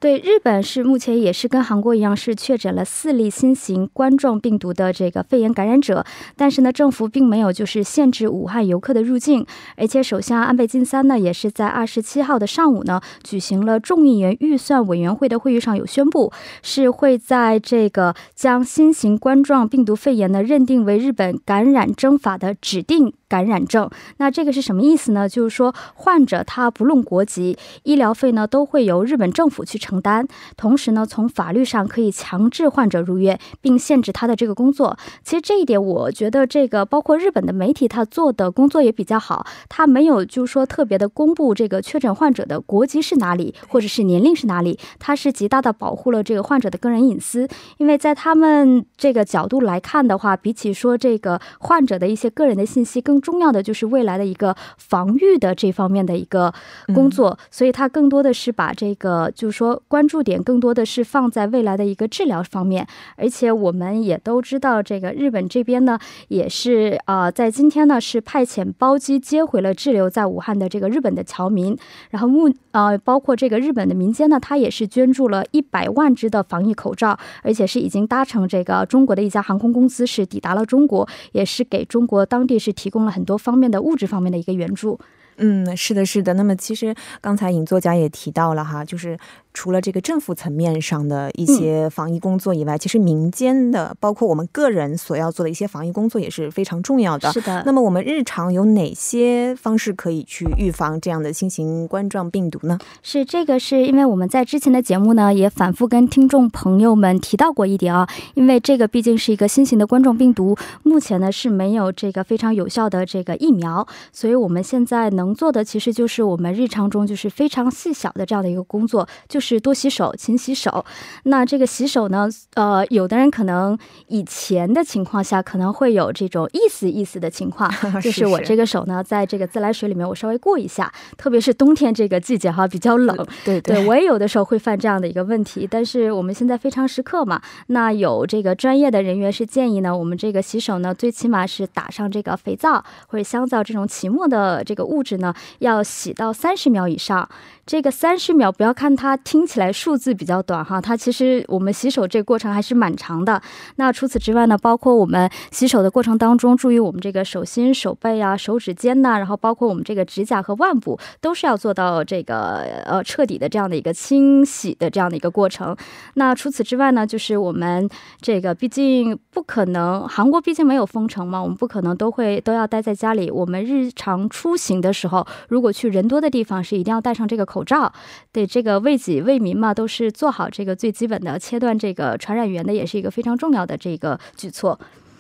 [0.04, 6.04] 对，日本是目前也是跟韩国一样，是确诊了四例新型冠状病毒的这个肺炎感染者，
[6.36, 9.46] 但是呢，政府并没有就是限制武汉游客的入境，
[9.78, 16.30] 而且首相安倍晋三呢，也是在二十七号的上午呢，举行了众议员预算委员会的会议上有宣布，
[16.60, 23.14] 是会在这个将新型冠状病毒肺炎呢认定为日本感染征法的指定。
[23.26, 25.28] 感染症，那这个是什么意思呢？
[25.28, 30.26] 就是说，患者他不论国籍，医疗费呢都会由日本政府去承担。
[30.56, 34.96] 同时呢，从法律上可以强制患者入院，并限制他的这个工作。
[35.24, 39.44] 其实这一点，我觉得这个包括日本的媒体，他做的工作也比较好。
[39.68, 44.78] 他没有就是说特别的公布这个确诊患者的国籍是哪里，或者是年龄是哪里。
[45.00, 47.48] 他是极大的保护了这个患者的个人隐私。
[47.78, 53.20] 因为在他们这个角度来看的话，比起说这个患者的一些个人的信息更。
[53.24, 56.52] 重要的就是未来的一个防御的这方面的一个
[56.94, 71.74] 工作，所以他更多的是把这个就是说关注点更多的是放在未来的一个治疗方面，而且我们也都知道，这个日本这边呢也是啊，在今天呢是派遣包机接回了滞留在武汉的这个日本的侨民，
[72.10, 83.14] 然后目呃包括这个日本的民间呢，他也是捐助了一百万只的防疫口罩，而且是已经搭乘这个中国的一家航空公司是抵达了中国，也是给中国当地是提供了。
[83.14, 84.98] 很多方面的物质方面的一个援助。
[85.38, 86.34] 嗯，是的，是的。
[86.34, 89.18] 那么，其实刚才尹作家也提到了哈，就是
[89.52, 97.32] 除了这个政府层面上的一些防疫工作以外，其实民间的，包括我们个人所要做的一些防疫工作也是非常重要的。
[97.32, 97.62] 是的。
[97.66, 102.78] 那么，我们日常有哪些方式可以去预防这样的新型冠状病毒呢？
[103.02, 115.23] 是这个，是因为我们在之前的节目呢，也反复跟听众朋友们提到过一点啊，因为这个毕竟是一个新型的冠状病毒，目前呢是没有这个非常有效的这个疫苗，所以我们现在呢。
[115.24, 120.84] 能做的其实就是我们日常中就是非常细小的这样的一个工作，就是多洗手，勤洗手。
[121.24, 123.76] 那这个洗手呢，呃，有的人可能
[124.08, 127.70] 以前的情况下可能会有这种意思意思的情况，
[128.02, 135.66] 就是我这个手呢，在这个自来水里面我稍微过一下，特别是冬天这个季节哈比较冷，对对，我 也有的时候会犯这样的一个问题。
[135.70, 147.28] 但是我们现在非常时刻嘛，那有这个专业的人员是建议呢，我们这个洗手呢，最起码是打上这个肥皂或者香皂这种起沫的这个物质呢，要洗到三十秒以上。
[147.66, 153.40] 这个三十秒，不要看它听起来数字比较短哈，它其实我们洗手这个过程还是蛮长的。
[153.76, 165.74] 那除此之外呢，包括我们洗手的过程当中，注意我们这个手心、手背啊、手指尖呐，然后包括我们这个指甲和腕部，都是要做到这个呃彻底的这样的一个清洗的这样的一个过程。
[166.14, 167.88] 那除此之外呢，就是我们
[168.20, 173.30] 这个毕竟不可能，韩国毕竟没有封城嘛，我们不可能都会都要待在家里。
[173.30, 177.53] 我们日常出行的时候，如果去人多的地方，是一定要带上这个。
[177.54, 177.92] 口罩，
[178.32, 184.76] 对这个为己为民嘛，都是做好这个最基本的切断这个传染源的，也是一个非常重要的这个举措。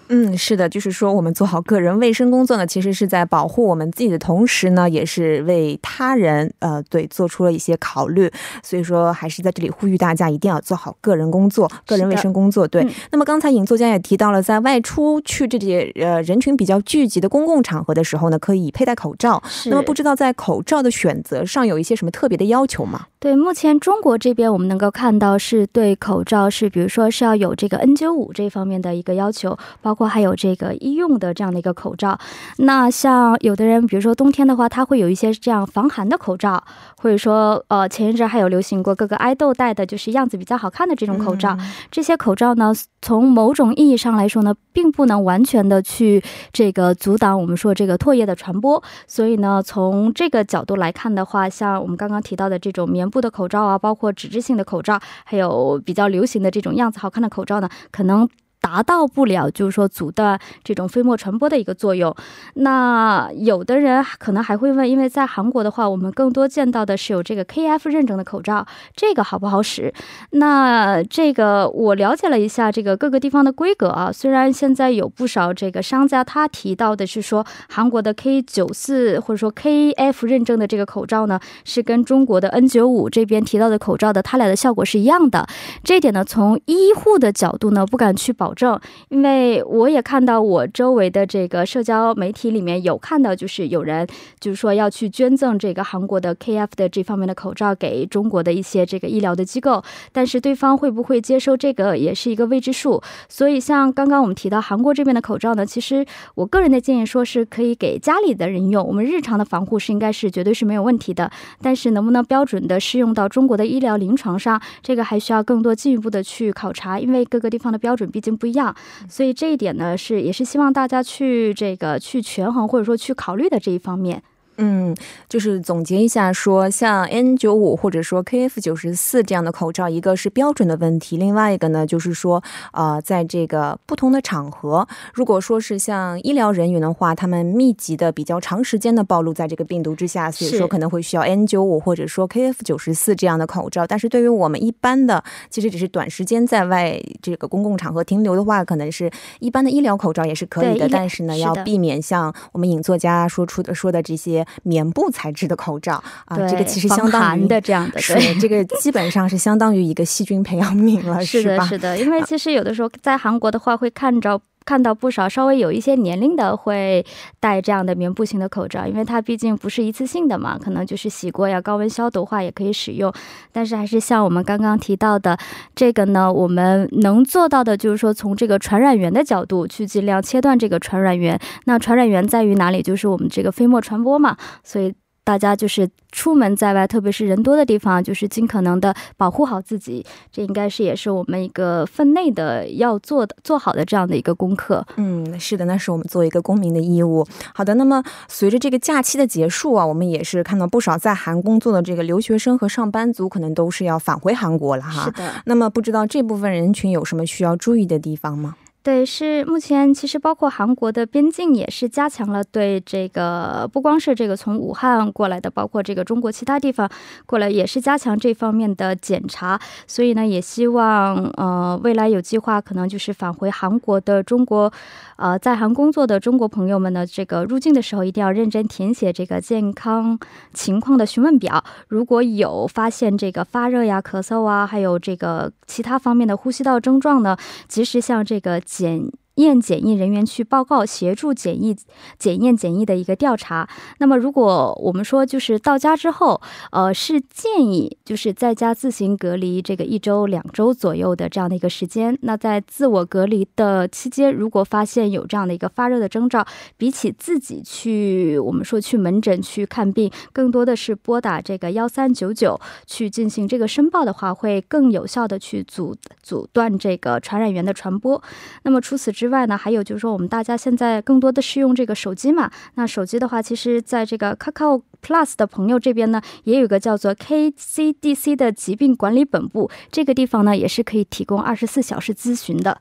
[0.08, 8.30] 嗯，是的，就是说我们做好个人卫生工作呢，其实是在保护我们自己的同时呢，也是为他人呃对做出了一些考虑。
[8.62, 12.66] 所以说，还是在这里呼吁大家一定要做好个人工作、个人卫生工作。
[12.68, 12.86] 对。
[13.10, 19.42] 那么刚才尹作家也提到了，在外出去这些呃人群比较聚集的公共场合的时候呢，可以佩戴口罩。
[19.66, 23.06] 那么不知道在口罩的选择上有一些什么特别的要求吗？
[23.18, 32.18] 对，目前中国这边我们能够看到是对口罩是，比如说是要有这个 N 九五这方面的一个要求，包括还有这个医用的这样的一个口罩。
[32.58, 36.62] 那像有的人，比如说冬天的话，他会有一些这样防寒的口罩，
[37.00, 41.56] 或者说呃前一阵还有流行过各个爱豆戴的，就是样子比较好看的这种口罩。
[41.90, 46.22] 这些口罩呢，从某种意义上来说呢，并不能完全的去
[46.52, 48.82] 这个阻挡我们说这个唾液的传播。
[49.06, 53.08] 所以呢，从这个角度来看的话，像我们刚刚提到的这种棉。
[53.14, 58.28] 布的口罩啊，包括纸质性的口罩，还有比较流行的这种样子好看的口罩呢，可能。
[58.64, 62.16] 达到不了，就是说阻断这种飞沫传播的一个作用。
[62.54, 69.92] 那有的人可能还会问，因为在韩国的话，我们更多见到的是有这个 KF 认证的口罩，这个好不好使？
[70.30, 85.46] 那这个我了解了一下，这个各个地方的规格啊，虽然现在有不少这个商家他提到的是说，韩国的 K 九四或者说 KF 认证的这个口罩呢，是跟中国的 N 九五这边提到的口罩的它俩的效果是一样的。
[85.82, 88.53] 这一点呢，从医护的角度呢，不敢去保。
[88.54, 88.78] 证，
[89.08, 94.06] 因为我也看到我周围的这个社交媒体里面有看到，就是有人
[94.38, 99.82] 就是说要去捐赠这个韩国的 KF 的这方面的口罩给中国的一些这个医疗的机构，
[100.12, 103.02] 但是对方会不会接收这个也是一个未知数。
[103.28, 111.30] 所以像刚刚我们提到韩国这边的口罩呢，其实我个人的建议说是可以给家里的人用，我们日常的防护是应该是绝对是没有问题的。
[111.60, 118.43] 但是能不能标准的适用到中国的医疗临床上，这个还需要更多进一步的去考察，因为各个地方的标准毕竟不。
[118.44, 118.76] 不一样，
[119.08, 124.22] 所以这一点呢，是也是希望大家去这个去权衡或者说去考虑的这一方面。
[124.56, 124.94] 嗯，
[125.28, 132.42] 就是总结一下，说像 N 九五或者说 KF 九十四这样的口罩，一个是标准的问题，另外一个呢，就是说，
[132.72, 143.84] 呃，在这个不同的场合，如果说是像医疗人员的话，他们密集的、比较长时间的暴露在这个病毒之下，所以说可能会需要 N 九五或者说 KF 九十四这样的口罩。
[143.86, 154.43] 但是对于我们一般的，其实只是短时间在外这个公共场合停留的话，可能是一般的医疗口罩也是可以的，但是呢，要避免像我们影作家说出的说的这些。
[154.62, 161.98] 棉布材质的口罩啊，这个其实相当于的这样的，对，这个基本上是相当于一个细菌培养皿了， 是的，是的。
[161.98, 167.04] 因为其实有的时候在韩国的话，会看着看到不少稍微有一些年龄的会
[167.38, 173.12] 戴这样的棉布型的口罩，因为它毕竟不是一次性的嘛，可能就是洗过呀，高温消毒化也可以使用。
[173.52, 175.38] 但是还是像我们刚刚提到的
[175.74, 181.38] 这个呢，我们能做到的就是说，从这个传染源的角度去尽量切断这个传染源。
[181.64, 182.82] 那传染源在于哪里？
[182.82, 184.94] 就是我们这个飞沫传播嘛，所以。
[185.24, 190.04] 大家就是出门在外，特别是人多的地方，就是尽可能的保护好自己。
[190.30, 194.86] 这应该是也是我们一个分内的要做的、做好的这样的一个功课。
[194.96, 197.26] 嗯，是的，那是我们作为一个公民的义务。
[197.54, 205.04] 好的，那么随着这个假期的结束啊，我们也是看到不少在韩工作的这个留学生和上班族，可能都是要返回韩国了哈。
[205.04, 205.32] 是的。
[205.46, 208.56] 那么不知道这部分人群有什么需要注意的地方吗？
[208.84, 216.86] 对，是目前其实包括韩国的边境也是加强了对这个，不光是这个从武汉过来的，包括这个中国其他地方
[217.24, 219.58] 过来也是加强这方面的检查。
[219.86, 224.70] 所以呢，也希望呃未来有计划可能就是返回韩国的中国，
[225.16, 230.18] 呃在韩工作的中国朋友们呢，这个入境的时候一定要认真填写这个健康
[230.52, 231.64] 情况的询问表。
[231.88, 237.34] 如果有发现这个发热呀、咳嗽啊，还有这个其他方面的呼吸道症状呢，
[237.66, 238.60] 及时向这个。
[238.76, 241.76] 检验检疫人员去报告，协助检疫、
[242.18, 243.68] 检验检疫的一个调查。
[243.98, 252.16] 那么，如果我们说就是到家之后，呃，是建议就是在家自行隔离这个一周、两周左右的这样的一个时间。
[252.22, 268.22] 那在自我隔离的期间，如果发现有这样的一个发热的征兆，比起自己去我们说去门诊去看病，更多的是拨打这个幺三九九去进行这个申报的话，会更有效的去阻阻断这个传染源的传播。
[268.62, 272.50] 那么除此之之外呢，还有就是说，我们大家现在更多的是用这个手机嘛。
[272.74, 282.78] 那手机的话，其实在这个 Kakao Plus 的朋友这边呢，也有个叫做 KCDC 的疾病管理本部，这个地方呢，也是可以提供二十四小时咨询的。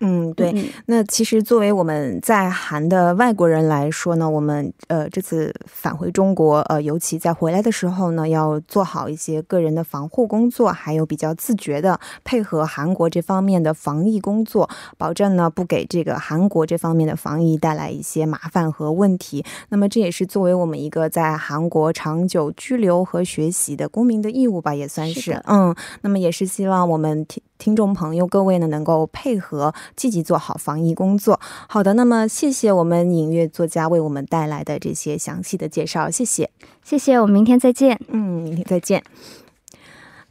[0.00, 0.54] 嗯，对。
[0.86, 14.68] 那其实作为我们在韩的外国人来说呢，我们呃这次返回中国，呃，尤其在回来的时候呢，要做好一些个人的防护工作，还有比较自觉的配合韩国这方面的防疫工作，
[14.98, 19.44] 保证呢不给这个韩国这方面的防疫带来一些麻烦和问题。
[19.70, 25.40] 那么这也是作为我们一个在韩国长久居留和学习的公民的义务吧，也算是。
[25.46, 29.72] 嗯，那么也是希望我们听听众朋友各位呢能够配合。
[29.94, 31.40] 积极做好防疫工作。
[31.68, 36.50] 好的，那么谢谢我们影乐作家为我们带来的这些详细的介绍，谢谢，
[36.84, 37.98] 谢谢，我们明天再见。
[38.08, 39.02] 嗯，明天再见。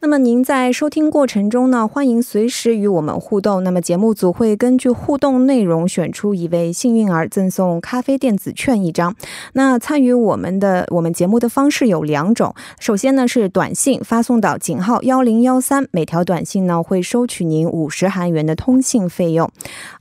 [0.05, 3.63] 那么您在收听过程中呢，欢迎随时与我们互动。
[3.63, 9.15] 那么节目组会根据互动内容选出一位幸运儿，赠送咖啡电子券一张。
[9.53, 19.49] 那参与我们的我们节目的方式有两种，首先呢是短信发送到井号幺零幺三，每条短信呢会收取您五十韩元的通信费用。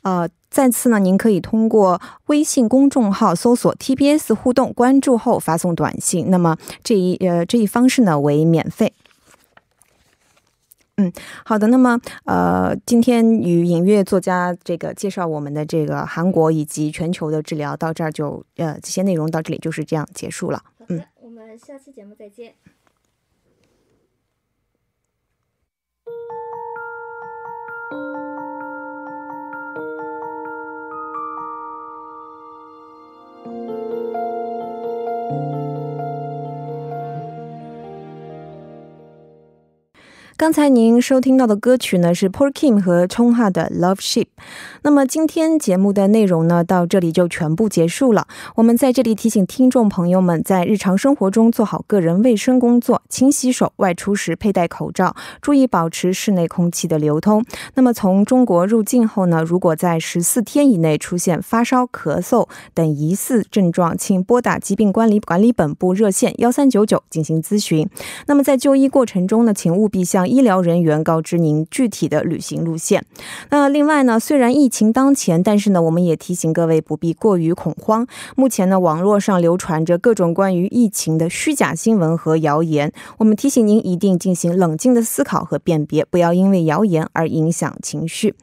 [0.03, 6.27] 呃，再次呢，您可以通过微信公众号搜索 TBS 互动，关注后发送短信。
[6.29, 8.93] 那么这一呃这一方式呢为免费。
[10.97, 11.13] 嗯，
[11.45, 11.67] 好的。
[11.69, 20.63] 那么，呃，今天与影乐作家这个介绍我们的这个韩国以及全球的治疗到这儿就，呃，这些内容到这里就是这样结束了。
[20.89, 22.55] 嗯，我们下期节目再见。
[40.45, 44.27] 刚才您收听到的歌曲呢是 Paul Kim 和 c h o n g Ha 的 Love Ship。
[44.83, 48.27] 那么今天节目的内容呢到这里就全部结束了。
[48.57, 57.43] 我们在这里提醒听众朋友们，在日常生活中做好个人卫生工作，勤洗手，外出时佩戴口罩，注意保持室内空气的流通。
[57.73, 67.89] 那么从中国入境后呢，如果在十四天以内出现发烧、咳嗽等疑似症状，请拨打疾病管理管理本部热线幺三九九进行咨询。
[68.27, 73.05] 那么在就医过程中呢，请务必向医疗人员告知您具体的旅行路线。
[73.51, 78.05] 那另外呢，虽然疫情当前，但是呢，我们也提醒各位不必过于恐慌。
[78.35, 88.35] 目前呢，网络上流传着各种关于疫情的虚假新闻和谣言，我们提醒您一定进行冷静的思考和辨别，不要因为谣言而影响情绪。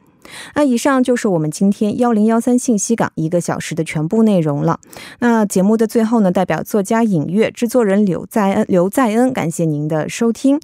[0.54, 4.80] 那以上就是我们今天幺零幺三信息港一个小时的全部内容了。
[5.20, 10.60] 那节目的最后呢，代表作家尹月、制作人刘在恩、刘在恩，感谢您的收听。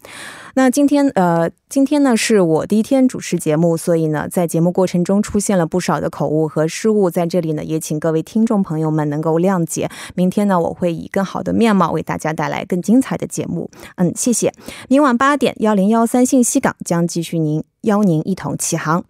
[0.55, 9.89] 那今天呃，今天呢是我第一天主持节目，所以呢，在节目过程中出现了不少的口误和失误，在这里呢，也请各位听众朋友们能够谅解。
[10.17, 13.71] 明天呢，我会以更好的面貌为大家带来更精彩的节目。
[13.97, 14.53] 嗯，谢谢。
[14.89, 19.05] 明晚八点幺零幺三信息港将继续您邀您一同起航。